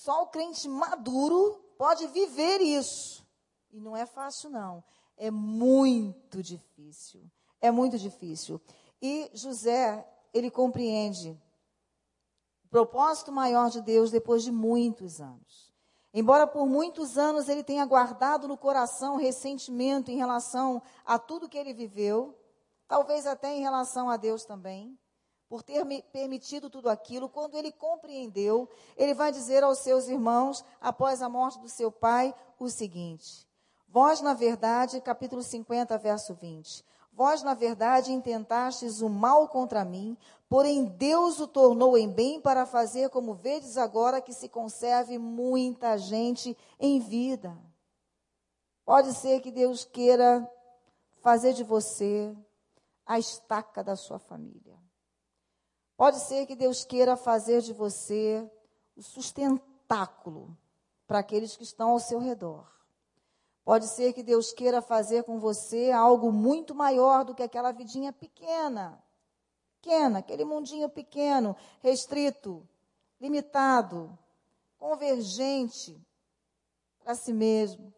Só 0.00 0.22
o 0.22 0.28
crente 0.28 0.66
maduro 0.66 1.62
pode 1.76 2.06
viver 2.06 2.62
isso. 2.62 3.22
E 3.70 3.78
não 3.78 3.94
é 3.94 4.06
fácil, 4.06 4.48
não. 4.48 4.82
É 5.14 5.30
muito 5.30 6.42
difícil. 6.42 7.20
É 7.60 7.70
muito 7.70 7.98
difícil. 7.98 8.58
E 9.02 9.30
José, 9.34 10.10
ele 10.32 10.50
compreende 10.50 11.38
propósito 12.70 13.30
maior 13.30 13.68
de 13.68 13.82
Deus 13.82 14.10
depois 14.10 14.42
de 14.42 14.50
muitos 14.50 15.20
anos. 15.20 15.70
Embora 16.14 16.46
por 16.46 16.66
muitos 16.66 17.18
anos 17.18 17.46
ele 17.50 17.62
tenha 17.62 17.84
guardado 17.84 18.48
no 18.48 18.56
coração 18.56 19.18
ressentimento 19.18 20.10
em 20.10 20.16
relação 20.16 20.82
a 21.04 21.18
tudo 21.18 21.46
que 21.46 21.58
ele 21.58 21.74
viveu, 21.74 22.34
talvez 22.88 23.26
até 23.26 23.54
em 23.54 23.60
relação 23.60 24.08
a 24.08 24.16
Deus 24.16 24.46
também, 24.46 24.98
por 25.50 25.64
ter 25.64 25.84
permitido 26.12 26.70
tudo 26.70 26.88
aquilo, 26.88 27.28
quando 27.28 27.56
ele 27.56 27.72
compreendeu, 27.72 28.68
ele 28.96 29.12
vai 29.12 29.32
dizer 29.32 29.64
aos 29.64 29.78
seus 29.78 30.06
irmãos, 30.06 30.64
após 30.80 31.20
a 31.20 31.28
morte 31.28 31.58
do 31.58 31.68
seu 31.68 31.90
pai, 31.90 32.32
o 32.56 32.68
seguinte: 32.68 33.48
Vós, 33.88 34.20
na 34.20 34.32
verdade, 34.32 35.00
capítulo 35.00 35.42
50, 35.42 35.98
verso 35.98 36.34
20. 36.34 36.84
Vós, 37.12 37.42
na 37.42 37.52
verdade, 37.52 38.12
intentastes 38.12 39.00
o 39.00 39.08
mal 39.08 39.48
contra 39.48 39.84
mim, 39.84 40.16
porém 40.48 40.84
Deus 40.84 41.40
o 41.40 41.48
tornou 41.48 41.98
em 41.98 42.08
bem 42.08 42.40
para 42.40 42.64
fazer 42.64 43.10
como 43.10 43.34
vedes 43.34 43.76
agora 43.76 44.20
que 44.20 44.32
se 44.32 44.48
conserve 44.48 45.18
muita 45.18 45.98
gente 45.98 46.56
em 46.78 47.00
vida. 47.00 47.58
Pode 48.84 49.12
ser 49.14 49.40
que 49.40 49.50
Deus 49.50 49.84
queira 49.84 50.48
fazer 51.20 51.54
de 51.54 51.64
você 51.64 52.32
a 53.04 53.18
estaca 53.18 53.82
da 53.82 53.96
sua 53.96 54.20
família. 54.20 54.79
Pode 56.00 56.18
ser 56.20 56.46
que 56.46 56.56
Deus 56.56 56.82
queira 56.82 57.14
fazer 57.14 57.60
de 57.60 57.74
você 57.74 58.50
o 58.96 59.02
sustentáculo 59.02 60.56
para 61.06 61.18
aqueles 61.18 61.58
que 61.58 61.62
estão 61.62 61.90
ao 61.90 62.00
seu 62.00 62.18
redor. 62.18 62.66
Pode 63.62 63.86
ser 63.86 64.14
que 64.14 64.22
Deus 64.22 64.50
queira 64.50 64.80
fazer 64.80 65.24
com 65.24 65.38
você 65.38 65.90
algo 65.90 66.32
muito 66.32 66.74
maior 66.74 67.22
do 67.22 67.34
que 67.34 67.42
aquela 67.42 67.70
vidinha 67.70 68.14
pequena. 68.14 68.98
Pequena, 69.74 70.20
aquele 70.20 70.42
mundinho 70.42 70.88
pequeno, 70.88 71.54
restrito, 71.82 72.66
limitado, 73.20 74.18
convergente 74.78 76.00
para 77.04 77.14
si 77.14 77.30
mesmo. 77.30 77.92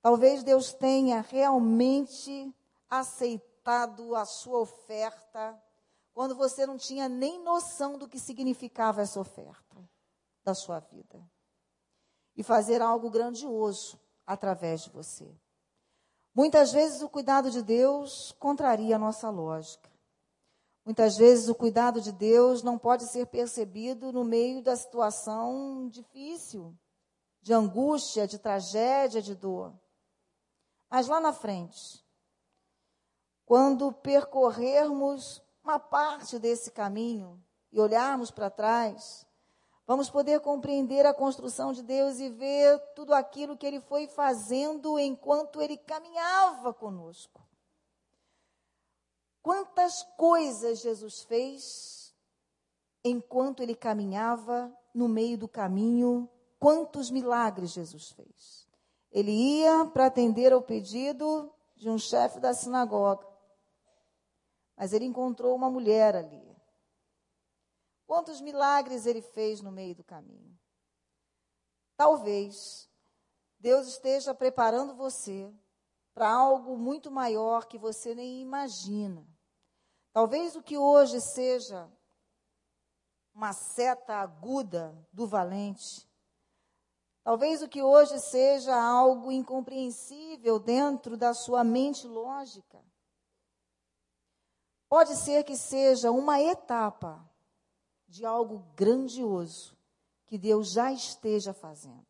Talvez 0.00 0.44
Deus 0.44 0.72
tenha 0.72 1.22
realmente 1.22 2.54
aceitado 2.88 4.14
a 4.14 4.24
sua 4.24 4.60
oferta 4.60 5.60
quando 6.12 6.34
você 6.34 6.66
não 6.66 6.76
tinha 6.76 7.08
nem 7.08 7.42
noção 7.42 7.98
do 7.98 8.08
que 8.08 8.18
significava 8.18 9.02
essa 9.02 9.20
oferta 9.20 9.76
da 10.44 10.54
sua 10.54 10.80
vida. 10.80 11.22
E 12.36 12.42
fazer 12.42 12.80
algo 12.80 13.10
grandioso 13.10 14.00
através 14.26 14.82
de 14.82 14.90
você. 14.90 15.34
Muitas 16.34 16.72
vezes 16.72 17.02
o 17.02 17.08
cuidado 17.08 17.50
de 17.50 17.62
Deus 17.62 18.32
contraria 18.38 18.96
a 18.96 18.98
nossa 18.98 19.28
lógica. 19.28 19.90
Muitas 20.84 21.16
vezes 21.16 21.48
o 21.48 21.54
cuidado 21.54 22.00
de 22.00 22.10
Deus 22.10 22.62
não 22.62 22.78
pode 22.78 23.04
ser 23.04 23.26
percebido 23.26 24.12
no 24.12 24.24
meio 24.24 24.62
da 24.62 24.74
situação 24.74 25.88
difícil, 25.88 26.74
de 27.40 27.52
angústia, 27.52 28.26
de 28.26 28.38
tragédia, 28.38 29.20
de 29.20 29.34
dor. 29.34 29.72
Mas 30.90 31.06
lá 31.06 31.20
na 31.20 31.32
frente, 31.32 32.02
quando 33.44 33.92
percorrermos 33.92 35.41
uma 35.62 35.78
parte 35.78 36.38
desse 36.38 36.70
caminho 36.70 37.42
e 37.72 37.80
olharmos 37.80 38.30
para 38.30 38.50
trás, 38.50 39.26
Vamos 39.86 40.08
poder 40.08 40.40
compreender 40.40 41.04
a 41.04 41.12
construção 41.12 41.72
de 41.72 41.82
Deus 41.82 42.18
e 42.18 42.28
ver 42.28 42.78
tudo 42.94 43.12
aquilo 43.12 43.56
que 43.56 43.66
ele 43.66 43.80
foi 43.80 44.06
fazendo 44.06 44.98
enquanto 44.98 45.60
ele 45.60 45.76
caminhava 45.76 46.72
conosco. 46.72 47.42
Quantas 49.42 50.04
coisas 50.16 50.78
Jesus 50.78 51.22
fez 51.22 52.14
enquanto 53.04 53.60
ele 53.60 53.74
caminhava 53.74 54.72
no 54.94 55.08
meio 55.08 55.36
do 55.36 55.48
caminho, 55.48 56.30
quantos 56.60 57.10
milagres 57.10 57.72
Jesus 57.72 58.10
fez. 58.12 58.68
Ele 59.10 59.32
ia 59.32 59.84
para 59.86 60.06
atender 60.06 60.52
ao 60.52 60.62
pedido 60.62 61.52
de 61.76 61.90
um 61.90 61.98
chefe 61.98 62.38
da 62.38 62.54
sinagoga, 62.54 63.26
mas 64.82 64.92
ele 64.92 65.04
encontrou 65.04 65.54
uma 65.54 65.70
mulher 65.70 66.16
ali. 66.16 66.60
Quantos 68.04 68.40
milagres 68.40 69.06
ele 69.06 69.22
fez 69.22 69.60
no 69.60 69.70
meio 69.70 69.94
do 69.94 70.02
caminho? 70.02 70.58
Talvez 71.96 72.90
Deus 73.60 73.86
esteja 73.86 74.34
preparando 74.34 74.96
você 74.96 75.54
para 76.12 76.28
algo 76.28 76.76
muito 76.76 77.12
maior 77.12 77.66
que 77.66 77.78
você 77.78 78.12
nem 78.12 78.42
imagina. 78.42 79.24
Talvez 80.12 80.56
o 80.56 80.62
que 80.64 80.76
hoje 80.76 81.20
seja 81.20 81.88
uma 83.32 83.52
seta 83.52 84.16
aguda 84.16 84.98
do 85.12 85.28
valente, 85.28 86.10
talvez 87.22 87.62
o 87.62 87.68
que 87.68 87.84
hoje 87.84 88.18
seja 88.18 88.74
algo 88.74 89.30
incompreensível 89.30 90.58
dentro 90.58 91.16
da 91.16 91.32
sua 91.32 91.62
mente 91.62 92.08
lógica, 92.08 92.84
pode 94.92 95.16
ser 95.16 95.42
que 95.42 95.56
seja 95.56 96.10
uma 96.10 96.38
etapa 96.38 97.18
de 98.06 98.26
algo 98.26 98.58
grandioso 98.76 99.74
que 100.26 100.36
Deus 100.36 100.72
já 100.72 100.92
esteja 100.92 101.54
fazendo. 101.54 102.04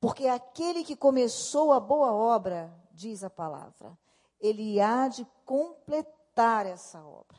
Porque 0.00 0.28
aquele 0.28 0.84
que 0.84 0.94
começou 0.94 1.72
a 1.72 1.80
boa 1.80 2.12
obra, 2.12 2.72
diz 2.92 3.24
a 3.24 3.28
palavra, 3.28 3.98
ele 4.38 4.80
há 4.80 5.08
de 5.08 5.26
completar 5.44 6.66
essa 6.66 7.04
obra. 7.04 7.36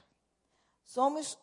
Somos 0.83 1.39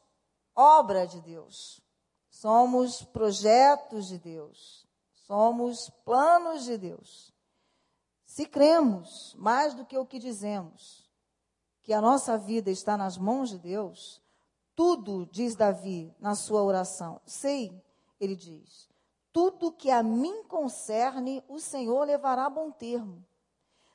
obra 0.55 1.07
de 1.07 1.23
Deus. 1.23 1.81
Somos 2.29 3.03
projetos 3.03 4.09
de 4.09 4.19
Deus. 4.19 4.87
Somos 5.27 5.89
planos 6.05 6.67
de 6.67 6.77
Deus. 6.77 7.33
Se 8.27 8.45
cremos 8.45 9.35
mais 9.39 9.73
do 9.73 9.87
que 9.87 9.97
o 9.97 10.05
que 10.05 10.19
dizemos, 10.19 11.06
que 11.87 11.93
a 11.93 12.01
nossa 12.01 12.37
vida 12.37 12.69
está 12.69 12.97
nas 12.97 13.17
mãos 13.17 13.49
de 13.49 13.61
Deus, 13.61 14.21
tudo, 14.75 15.25
diz 15.31 15.55
Davi 15.55 16.13
na 16.19 16.35
sua 16.35 16.61
oração, 16.65 17.21
sei, 17.25 17.81
ele 18.19 18.35
diz, 18.35 18.89
tudo 19.33 19.71
que 19.71 19.89
a 19.89 20.03
mim 20.03 20.43
concerne, 20.49 21.45
o 21.47 21.61
Senhor 21.61 22.05
levará 22.05 22.47
a 22.47 22.51
bom 22.51 22.73
termo. 22.73 23.25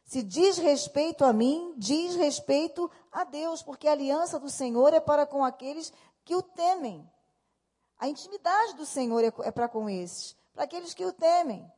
Se 0.05 0.23
diz 0.23 0.57
respeito 0.57 1.25
a 1.25 1.33
mim, 1.33 1.73
diz 1.75 2.15
respeito 2.15 2.89
a 3.11 3.25
Deus, 3.25 3.61
porque 3.61 3.89
a 3.89 3.91
aliança 3.91 4.39
do 4.39 4.49
Senhor 4.49 4.93
é 4.93 5.01
para 5.01 5.25
com 5.25 5.43
aqueles 5.43 5.91
que 6.23 6.33
o 6.33 6.41
temem. 6.41 7.05
A 7.99 8.07
intimidade 8.07 8.73
do 8.75 8.85
Senhor 8.85 9.21
é, 9.21 9.33
é 9.43 9.51
para 9.51 9.67
com 9.67 9.89
esses, 9.89 10.33
para 10.53 10.63
aqueles 10.63 10.93
que 10.93 11.05
o 11.05 11.11
temem. 11.11 11.69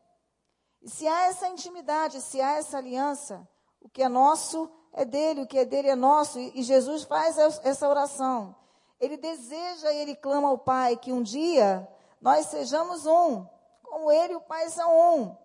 E 0.79 0.91
se 0.91 1.07
há 1.07 1.21
essa 1.23 1.47
intimidade, 1.47 2.21
se 2.21 2.39
há 2.39 2.57
essa 2.57 2.77
aliança, 2.77 3.47
o 3.83 3.89
que 3.89 4.01
é 4.01 4.09
nosso 4.09 4.71
é 4.93 5.03
dele, 5.05 5.41
o 5.41 5.47
que 5.47 5.59
é 5.59 5.65
dele 5.65 5.89
é 5.89 5.95
nosso. 5.95 6.39
E 6.39 6.63
Jesus 6.63 7.03
faz 7.03 7.37
essa 7.37 7.87
oração. 7.87 8.55
Ele 8.99 9.17
deseja 9.17 9.91
e 9.91 9.97
ele 9.97 10.15
clama 10.15 10.47
ao 10.47 10.57
Pai 10.57 10.95
que 10.95 11.11
um 11.11 11.21
dia 11.21 11.87
nós 12.21 12.45
sejamos 12.47 13.05
um, 13.05 13.45
como 13.83 14.11
ele 14.11 14.33
e 14.33 14.35
o 14.37 14.41
Pai 14.41 14.69
são 14.69 15.19
um. 15.19 15.37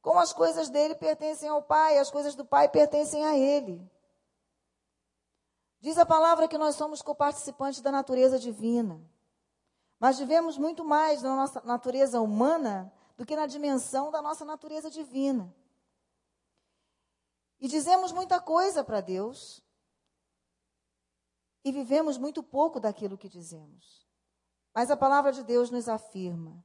Como 0.00 0.18
as 0.18 0.32
coisas 0.32 0.70
dele 0.70 0.94
pertencem 0.94 1.48
ao 1.48 1.62
Pai, 1.62 1.98
as 1.98 2.10
coisas 2.10 2.34
do 2.34 2.44
Pai 2.44 2.68
pertencem 2.68 3.24
a 3.26 3.36
ele. 3.36 3.86
Diz 5.80 5.98
a 5.98 6.06
palavra 6.06 6.48
que 6.48 6.56
nós 6.56 6.76
somos 6.76 7.02
coparticipantes 7.02 7.82
da 7.82 7.92
natureza 7.92 8.38
divina. 8.38 9.00
Mas 9.98 10.18
vivemos 10.18 10.56
muito 10.56 10.82
mais 10.82 11.22
na 11.22 11.36
nossa 11.36 11.60
natureza 11.62 12.20
humana 12.22 12.90
do 13.18 13.26
que 13.26 13.36
na 13.36 13.46
dimensão 13.46 14.10
da 14.10 14.22
nossa 14.22 14.46
natureza 14.46 14.90
divina. 14.90 15.54
E 17.60 17.68
dizemos 17.68 18.10
muita 18.12 18.40
coisa 18.40 18.82
para 18.82 19.00
Deus, 19.00 19.62
e 21.64 21.70
vivemos 21.70 22.16
muito 22.16 22.42
pouco 22.42 22.80
daquilo 22.80 23.18
que 23.18 23.28
dizemos. 23.28 24.06
Mas 24.74 24.90
a 24.90 24.96
palavra 24.96 25.32
de 25.32 25.42
Deus 25.42 25.70
nos 25.70 25.88
afirma 25.88 26.64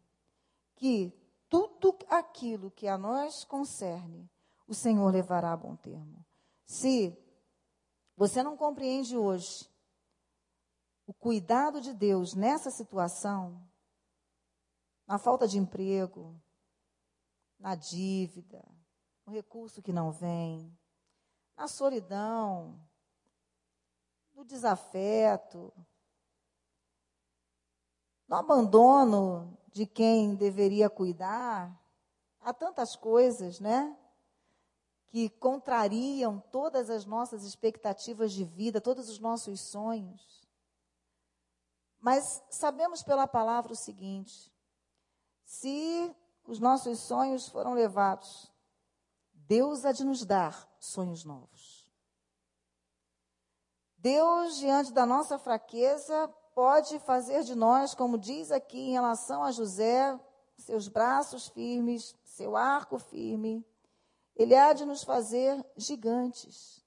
que 0.75 1.12
tudo 1.49 1.97
aquilo 2.08 2.71
que 2.71 2.88
a 2.88 2.97
nós 2.97 3.43
concerne, 3.43 4.29
o 4.67 4.73
Senhor 4.73 5.12
levará 5.12 5.53
a 5.53 5.58
bom 5.58 5.75
termo. 5.75 6.25
Se 6.65 7.17
você 8.15 8.41
não 8.41 8.55
compreende 8.55 9.17
hoje 9.17 9.69
o 11.05 11.13
cuidado 11.13 11.81
de 11.81 11.93
Deus 11.93 12.34
nessa 12.34 12.71
situação, 12.71 13.62
na 15.05 15.19
falta 15.19 15.48
de 15.48 15.58
emprego, 15.58 16.41
na 17.60 17.75
dívida, 17.75 18.63
no 19.25 19.33
recurso 19.33 19.81
que 19.81 19.93
não 19.93 20.12
vem, 20.12 20.75
na 21.56 21.67
solidão, 21.67 22.79
no 24.33 24.43
desafeto, 24.43 25.73
no 28.27 28.35
abandono 28.35 29.58
de 29.71 29.85
quem 29.85 30.35
deveria 30.35 30.89
cuidar. 30.89 31.73
Há 32.41 32.53
tantas 32.53 32.95
coisas, 32.95 33.60
né? 33.60 33.97
Que 35.08 35.29
contrariam 35.29 36.39
todas 36.51 36.89
as 36.89 37.06
nossas 37.06 37.43
expectativas 37.43 38.31
de 38.31 38.43
vida, 38.43 38.81
todos 38.81 39.10
os 39.10 39.19
nossos 39.19 39.62
sonhos. 39.62 40.45
Mas 41.99 42.43
sabemos 42.49 43.01
pela 43.01 43.25
palavra 43.25 43.73
o 43.73 43.75
seguinte: 43.75 44.51
se 45.43 46.15
os 46.43 46.60
nossos 46.60 46.99
sonhos 46.99 47.47
foram 47.47 47.73
levados, 47.73 48.51
Deus 49.33 49.85
há 49.85 49.91
de 49.91 50.03
nos 50.03 50.25
dar 50.25 50.75
sonhos 50.86 51.23
novos. 51.23 51.86
Deus, 53.98 54.58
diante 54.58 54.94
da 54.94 55.06
nossa 55.06 55.40
fraqueza, 55.40 56.27
pode 56.54 57.00
fazer 57.00 57.44
de 57.44 57.56
nós, 57.56 57.96
como 57.96 58.17
diz 58.17 58.52
aqui 58.52 58.79
em 58.79 58.92
relação 58.92 59.44
a 59.44 59.52
José, 59.52 60.19
seus 60.58 60.88
braços 60.88 61.48
firmes, 61.48 62.15
seu 62.23 62.56
arco 62.56 63.00
firme. 63.00 63.65
Ele 64.36 64.56
há 64.56 64.73
de 64.73 64.86
nos 64.86 65.04
fazer 65.04 65.65
gigantes. 65.75 66.86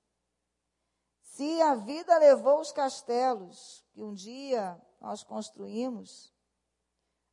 Se 1.21 1.61
a 1.63 1.75
vida 1.75 2.19
levou 2.19 2.61
os 2.61 2.73
castelos 2.73 3.85
que 3.93 4.03
um 4.03 4.13
dia 4.13 4.81
nós 5.01 5.23
construímos, 5.23 6.33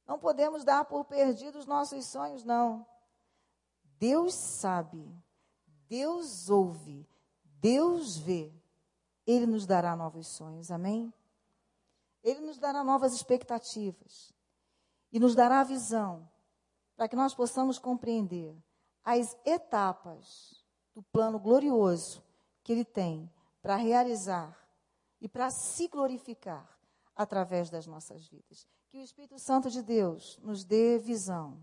não 0.05 0.19
podemos 0.19 0.63
dar 0.63 0.85
por 0.85 1.05
perdidos 1.05 1.65
nossos 1.65 2.05
sonhos, 2.05 2.43
não. 2.43 2.85
Deus 3.97 4.35
sabe, 4.35 5.03
Deus 5.87 6.49
ouve, 6.49 7.07
Deus 7.59 8.17
vê. 8.17 8.51
Ele 9.25 9.45
nos 9.45 9.65
dará 9.65 9.95
novos 9.95 10.27
sonhos, 10.27 10.69
amém? 10.69 11.13
Ele 12.23 12.41
nos 12.41 12.57
dará 12.57 12.83
novas 12.83 13.13
expectativas 13.13 14.33
e 15.11 15.19
nos 15.19 15.35
dará 15.35 15.61
a 15.61 15.63
visão 15.63 16.27
para 16.95 17.07
que 17.07 17.15
nós 17.15 17.33
possamos 17.33 17.77
compreender 17.77 18.55
as 19.03 19.37
etapas 19.45 20.63
do 20.93 21.03
plano 21.03 21.37
glorioso 21.37 22.23
que 22.63 22.71
Ele 22.71 22.85
tem 22.85 23.29
para 23.61 23.75
realizar 23.75 24.57
e 25.21 25.27
para 25.27 25.49
se 25.49 25.87
glorificar 25.87 26.67
através 27.15 27.69
das 27.69 27.85
nossas 27.85 28.27
vidas. 28.27 28.67
Que 28.89 28.97
o 28.97 29.03
Espírito 29.03 29.37
Santo 29.39 29.69
de 29.69 29.81
Deus 29.81 30.39
nos 30.41 30.63
dê 30.63 30.97
visão, 30.97 31.59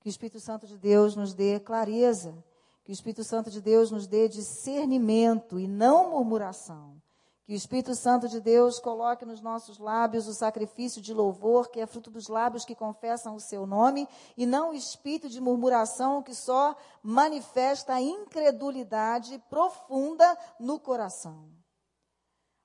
que 0.00 0.08
o 0.08 0.10
Espírito 0.10 0.40
Santo 0.40 0.66
de 0.66 0.76
Deus 0.76 1.14
nos 1.14 1.32
dê 1.32 1.60
clareza, 1.60 2.44
que 2.84 2.90
o 2.90 2.92
Espírito 2.92 3.22
Santo 3.22 3.50
de 3.50 3.60
Deus 3.60 3.90
nos 3.90 4.06
dê 4.06 4.28
discernimento 4.28 5.58
e 5.58 5.68
não 5.68 6.10
murmuração. 6.10 7.00
Que 7.44 7.52
o 7.52 7.56
Espírito 7.56 7.94
Santo 7.94 8.28
de 8.28 8.40
Deus 8.40 8.78
coloque 8.78 9.24
nos 9.24 9.40
nossos 9.40 9.78
lábios 9.78 10.28
o 10.28 10.34
sacrifício 10.34 11.02
de 11.02 11.12
louvor, 11.12 11.70
que 11.70 11.80
é 11.80 11.86
fruto 11.86 12.10
dos 12.10 12.28
lábios 12.28 12.64
que 12.64 12.74
confessam 12.74 13.34
o 13.34 13.40
seu 13.40 13.66
nome, 13.66 14.08
e 14.36 14.46
não 14.46 14.70
o 14.70 14.74
espírito 14.74 15.28
de 15.28 15.40
murmuração 15.40 16.22
que 16.22 16.34
só 16.34 16.76
manifesta 17.02 17.94
a 17.94 18.00
incredulidade 18.00 19.42
profunda 19.50 20.38
no 20.58 20.78
coração. 20.78 21.48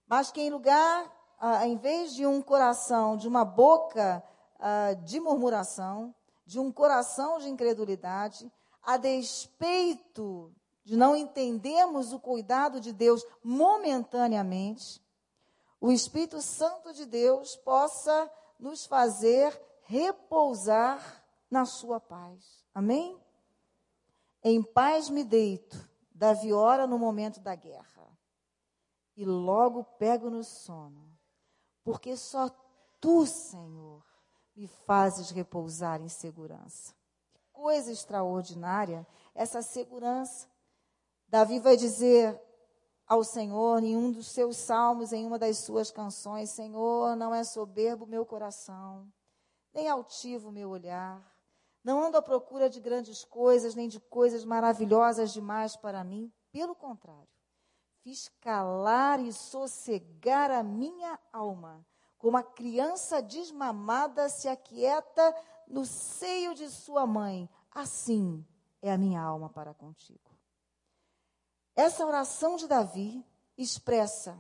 Mas 0.07 0.31
que 0.31 0.41
em 0.41 0.49
lugar 0.49 1.11
ah, 1.39 1.67
em 1.67 1.77
vez 1.77 2.13
de 2.15 2.25
um 2.25 2.41
coração, 2.41 3.15
de 3.15 3.27
uma 3.27 3.45
boca 3.45 4.23
ah, 4.59 4.93
de 5.03 5.19
murmuração, 5.19 6.13
de 6.45 6.59
um 6.59 6.71
coração 6.71 7.39
de 7.39 7.49
incredulidade, 7.49 8.51
a 8.87 8.95
despeito 8.95 10.51
de 10.83 10.95
não 10.95 11.15
entendermos 11.15 12.13
o 12.13 12.19
cuidado 12.19 12.79
de 12.79 12.93
Deus 12.93 13.23
momentaneamente, 13.43 15.05
o 15.79 15.91
Espírito 15.91 16.41
Santo 16.41 16.93
de 16.93 17.05
Deus 17.05 17.55
possa 17.57 18.31
nos 18.57 18.85
fazer 18.85 19.61
repousar 19.83 21.23
na 21.51 21.65
sua 21.65 21.99
paz. 21.99 22.65
Amém? 22.73 23.21
Em 24.41 24.63
paz 24.63 25.09
me 25.09 25.23
deito, 25.23 25.77
Davi 26.11 26.53
ora 26.53 26.87
no 26.87 26.97
momento 26.97 27.41
da 27.41 27.53
guerra, 27.53 28.07
e 29.15 29.25
logo 29.25 29.83
pego 29.83 30.29
no 30.29 30.43
sono 30.43 31.07
porque 31.87 32.17
só 32.17 32.49
tu, 32.99 33.25
Senhor, 33.25 34.03
me 34.53 34.67
fazes 34.67 35.31
repousar 35.31 36.01
em 36.01 36.09
segurança. 36.09 36.93
Coisa 37.57 37.91
extraordinária 37.91 39.05
essa 39.33 39.63
segurança. 39.63 40.47
Davi 41.27 41.59
vai 41.59 41.75
dizer 41.75 42.39
ao 43.07 43.23
Senhor 43.23 43.81
em 43.81 43.97
um 43.97 44.11
dos 44.11 44.27
seus 44.27 44.57
salmos, 44.57 45.11
em 45.11 45.25
uma 45.25 45.39
das 45.39 45.57
suas 45.57 45.89
canções: 45.89 46.51
Senhor, 46.51 47.15
não 47.15 47.33
é 47.33 47.43
soberbo 47.43 48.05
meu 48.05 48.23
coração, 48.27 49.11
nem 49.73 49.89
altivo 49.89 50.51
meu 50.51 50.69
olhar. 50.69 51.19
Não 51.83 52.03
ando 52.03 52.17
à 52.17 52.21
procura 52.21 52.69
de 52.69 52.79
grandes 52.79 53.25
coisas, 53.25 53.73
nem 53.73 53.87
de 53.87 53.99
coisas 53.99 54.45
maravilhosas 54.45 55.33
demais 55.33 55.75
para 55.75 56.03
mim. 56.03 56.31
Pelo 56.51 56.75
contrário, 56.75 57.27
fiz 58.03 58.29
calar 58.39 59.19
e 59.19 59.33
sossegar 59.33 60.51
a 60.51 60.61
minha 60.61 61.19
alma, 61.33 61.83
como 62.19 62.37
a 62.37 62.43
criança 62.43 63.19
desmamada 63.19 64.29
se 64.29 64.47
aquieta 64.47 65.35
no 65.67 65.85
seio 65.85 66.53
de 66.55 66.69
sua 66.69 67.05
mãe. 67.05 67.49
Assim 67.71 68.45
é 68.81 68.91
a 68.91 68.97
minha 68.97 69.21
alma 69.21 69.49
para 69.49 69.73
contigo. 69.73 70.19
Essa 71.75 72.05
oração 72.05 72.55
de 72.55 72.67
Davi 72.67 73.23
expressa 73.57 74.37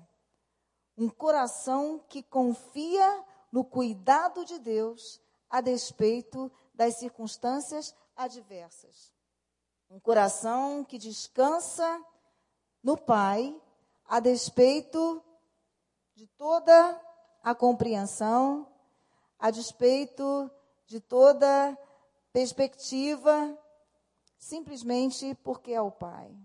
um 0.97 1.09
coração 1.09 2.03
que 2.09 2.23
confia 2.23 3.23
no 3.51 3.63
cuidado 3.63 4.43
de 4.43 4.57
Deus 4.57 5.21
a 5.49 5.61
despeito 5.61 6.51
das 6.73 6.95
circunstâncias 6.95 7.95
adversas. 8.15 9.13
Um 9.89 9.99
coração 9.99 10.83
que 10.83 10.97
descansa 10.97 12.03
no 12.83 12.97
Pai, 12.97 13.55
a 14.05 14.19
despeito 14.19 15.23
de 16.15 16.27
toda 16.27 17.01
a 17.43 17.53
compreensão, 17.53 18.67
a 19.39 19.51
despeito 19.51 20.51
de 20.87 20.99
toda 20.99 21.77
perspectiva, 22.33 23.55
simplesmente 24.39 25.35
porque 25.43 25.71
é 25.71 25.81
o 25.81 25.91
Pai. 25.91 26.35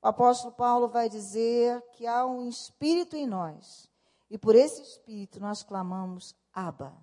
O 0.00 0.06
apóstolo 0.06 0.52
Paulo 0.52 0.88
vai 0.88 1.08
dizer 1.08 1.82
que 1.92 2.06
há 2.06 2.24
um 2.24 2.48
espírito 2.48 3.16
em 3.16 3.26
nós, 3.26 3.90
e 4.30 4.38
por 4.38 4.54
esse 4.54 4.80
espírito 4.82 5.40
nós 5.40 5.64
clamamos: 5.64 6.36
Abba, 6.52 6.96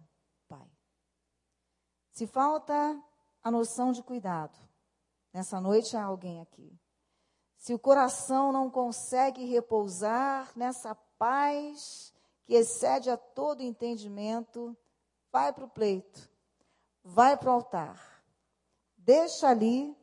Pai. 0.47 0.71
Se 2.11 2.25
falta 2.25 2.73
a 3.43 3.51
noção 3.51 3.91
de 3.91 4.01
cuidado, 4.01 4.57
nessa 5.33 5.59
noite 5.59 5.97
há 5.97 6.03
alguém 6.03 6.39
aqui 6.39 6.79
se 7.59 7.73
o 7.73 7.79
coração 7.79 8.53
não 8.53 8.71
consegue 8.71 9.45
repousar 9.45 10.49
nessa 10.55 10.95
paz 11.17 12.13
que 12.45 12.53
excede 12.53 13.09
a 13.09 13.17
todo 13.17 13.61
entendimento, 13.61 14.75
vai 15.29 15.51
para 15.51 15.65
o 15.65 15.69
pleito, 15.69 16.31
vai 17.03 17.37
para 17.37 17.49
o 17.49 17.53
altar. 17.53 18.23
Deixa 18.97 19.47
ali 19.47 19.95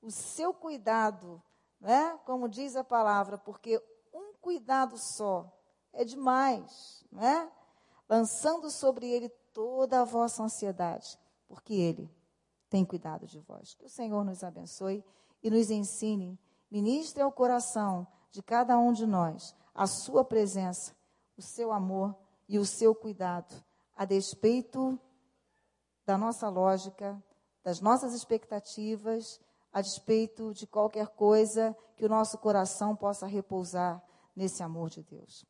o 0.00 0.10
seu 0.10 0.52
cuidado, 0.52 1.42
né? 1.80 2.18
como 2.24 2.48
diz 2.48 2.76
a 2.76 2.84
palavra, 2.84 3.38
porque 3.38 3.82
um 4.12 4.34
cuidado 4.40 4.96
só 4.98 5.50
é 5.92 6.04
demais, 6.04 7.04
né? 7.10 7.50
lançando 8.08 8.70
sobre 8.70 9.08
ele 9.08 9.28
toda 9.52 10.00
a 10.00 10.04
vossa 10.04 10.42
ansiedade, 10.42 11.18
porque 11.48 11.74
ele 11.74 12.10
tem 12.68 12.84
cuidado 12.84 13.26
de 13.26 13.40
vós. 13.40 13.74
Que 13.74 13.86
o 13.86 13.90
Senhor 13.90 14.24
nos 14.24 14.44
abençoe 14.44 15.04
e 15.42 15.50
nos 15.50 15.70
ensine 15.70 16.38
Ministre 16.74 17.22
ao 17.22 17.30
coração 17.30 18.04
de 18.32 18.42
cada 18.42 18.76
um 18.76 18.92
de 18.92 19.06
nós 19.06 19.54
a 19.72 19.86
sua 19.86 20.24
presença, 20.24 20.92
o 21.36 21.40
seu 21.40 21.70
amor 21.70 22.16
e 22.48 22.58
o 22.58 22.66
seu 22.66 22.92
cuidado, 22.92 23.54
a 23.96 24.04
despeito 24.04 24.98
da 26.06 26.18
nossa 26.18 26.48
lógica, 26.48 27.22
das 27.62 27.80
nossas 27.80 28.12
expectativas, 28.14 29.40
a 29.72 29.80
despeito 29.80 30.52
de 30.54 30.66
qualquer 30.66 31.08
coisa 31.08 31.76
que 31.96 32.04
o 32.04 32.08
nosso 32.08 32.38
coração 32.38 32.94
possa 32.94 33.26
repousar 33.26 34.02
nesse 34.36 34.62
amor 34.62 34.90
de 34.90 35.02
Deus. 35.02 35.44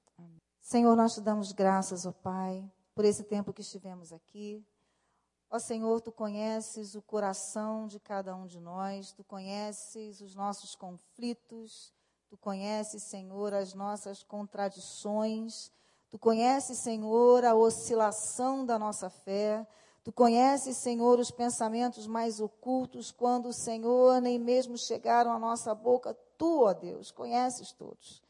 Senhor, 0.61 0.97
nós 0.97 1.15
te 1.15 1.21
damos 1.21 1.53
graças, 1.53 2.07
ó 2.07 2.13
Pai, 2.13 2.65
por 2.95 3.05
esse 3.05 3.23
tempo 3.23 3.53
que 3.53 3.61
estivemos 3.61 4.13
aqui. 4.13 4.65
Ó 5.51 5.59
Senhor, 5.59 6.01
tu 6.01 6.11
conheces 6.11 6.95
o 6.95 7.03
coração 7.03 7.87
de 7.87 8.01
cada 8.01 8.35
um 8.35 8.47
de 8.47 8.59
nós, 8.59 9.13
tu 9.13 9.23
conheces 9.23 10.21
os 10.23 10.35
nossos 10.35 10.75
conflitos, 10.75 11.93
tu 12.29 12.37
conheces, 12.39 13.03
Senhor, 13.03 13.53
as 13.53 13.75
nossas 13.75 14.23
contradições, 14.23 15.71
tu 16.11 16.19
conheces, 16.19 16.79
Senhor, 16.79 17.45
a 17.45 17.55
oscilação 17.55 18.65
da 18.65 18.79
nossa 18.79 19.11
fé, 19.11 19.67
tu 20.05 20.13
conheces, 20.13 20.77
Senhor, 20.77 21.19
os 21.19 21.31
pensamentos 21.31 22.07
mais 22.07 22.39
ocultos, 22.39 23.11
quando, 23.11 23.53
Senhor, 23.53 24.21
nem 24.21 24.39
mesmo 24.39 24.77
chegaram 24.77 25.33
à 25.33 25.39
nossa 25.39 25.75
boca, 25.75 26.17
tu, 26.39 26.65
ó 26.65 26.75
Deus, 26.75 27.11
conheces 27.11 27.73
todos. 27.73 28.23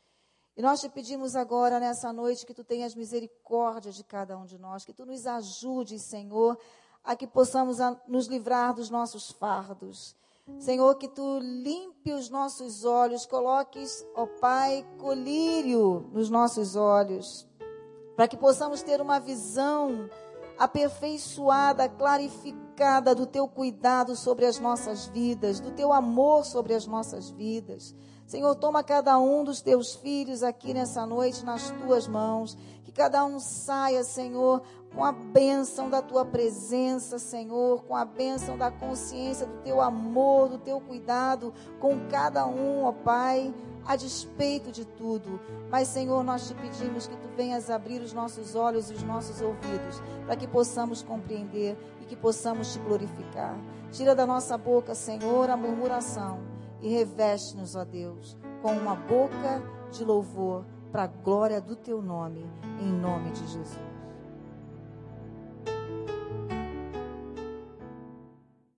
E 0.56 0.62
nós 0.62 0.80
te 0.80 0.88
pedimos 0.88 1.34
agora, 1.34 1.80
nessa 1.80 2.12
noite, 2.12 2.46
que 2.46 2.54
tu 2.54 2.62
tenhas 2.62 2.94
misericórdia 2.94 3.90
de 3.90 4.04
cada 4.04 4.38
um 4.38 4.46
de 4.46 4.56
nós, 4.56 4.84
que 4.84 4.92
tu 4.94 5.04
nos 5.04 5.26
ajudes, 5.26 6.02
Senhor, 6.02 6.56
a 7.02 7.16
que 7.16 7.26
possamos 7.26 7.78
nos 8.06 8.28
livrar 8.28 8.72
dos 8.72 8.88
nossos 8.88 9.32
fardos. 9.32 10.16
Senhor, 10.60 10.94
que 10.96 11.08
tu 11.08 11.38
limpe 11.40 12.12
os 12.12 12.28
nossos 12.28 12.84
olhos, 12.84 13.26
coloques, 13.26 14.06
ó 14.14 14.26
Pai, 14.26 14.86
colírio 14.98 16.08
nos 16.12 16.30
nossos 16.30 16.76
olhos. 16.76 17.48
para 18.14 18.28
que 18.28 18.36
possamos 18.36 18.82
ter 18.82 19.00
uma 19.00 19.18
visão 19.18 20.08
aperfeiçoada, 20.58 21.88
clarificada 21.88 23.14
do 23.14 23.26
teu 23.26 23.46
cuidado 23.48 24.16
sobre 24.16 24.46
as 24.46 24.58
nossas 24.58 25.06
vidas, 25.06 25.60
do 25.60 25.70
teu 25.70 25.92
amor 25.92 26.44
sobre 26.44 26.74
as 26.74 26.86
nossas 26.86 27.30
vidas. 27.30 27.94
Senhor, 28.26 28.54
toma 28.54 28.82
cada 28.82 29.18
um 29.18 29.44
dos 29.44 29.60
teus 29.60 29.94
filhos 29.94 30.42
aqui 30.42 30.72
nessa 30.72 31.04
noite 31.04 31.44
nas 31.44 31.70
tuas 31.70 32.08
mãos, 32.08 32.56
que 32.82 32.90
cada 32.90 33.24
um 33.24 33.38
saia, 33.38 34.02
Senhor, 34.02 34.62
com 34.94 35.04
a 35.04 35.12
bênção 35.12 35.90
da 35.90 36.00
tua 36.00 36.24
presença, 36.24 37.18
Senhor, 37.18 37.82
com 37.84 37.94
a 37.94 38.04
bênção 38.04 38.56
da 38.56 38.70
consciência 38.70 39.46
do 39.46 39.58
teu 39.58 39.80
amor, 39.80 40.48
do 40.48 40.58
teu 40.58 40.80
cuidado 40.80 41.52
com 41.80 42.08
cada 42.08 42.46
um, 42.46 42.84
ó 42.84 42.92
Pai 42.92 43.52
a 43.86 43.96
despeito 43.96 44.72
de 44.72 44.84
tudo. 44.84 45.40
Mas, 45.70 45.88
Senhor, 45.88 46.22
nós 46.24 46.48
te 46.48 46.54
pedimos 46.54 47.06
que 47.06 47.16
tu 47.16 47.28
venhas 47.36 47.70
abrir 47.70 48.00
os 48.00 48.12
nossos 48.12 48.54
olhos 48.54 48.90
e 48.90 48.94
os 48.94 49.02
nossos 49.02 49.40
ouvidos, 49.40 50.02
para 50.26 50.36
que 50.36 50.46
possamos 50.46 51.02
compreender 51.02 51.76
e 52.00 52.04
que 52.04 52.16
possamos 52.16 52.72
te 52.72 52.78
glorificar. 52.78 53.56
Tira 53.92 54.14
da 54.14 54.26
nossa 54.26 54.56
boca, 54.58 54.94
Senhor, 54.94 55.50
a 55.50 55.56
murmuração 55.56 56.40
e 56.80 56.88
reveste-nos, 56.88 57.74
ó 57.76 57.84
Deus, 57.84 58.36
com 58.60 58.72
uma 58.72 58.94
boca 58.94 59.62
de 59.90 60.04
louvor 60.04 60.64
para 60.92 61.04
a 61.04 61.06
glória 61.06 61.60
do 61.60 61.74
teu 61.74 62.02
nome, 62.02 62.44
em 62.80 62.92
nome 62.92 63.30
de 63.30 63.46
Jesus. 63.46 63.93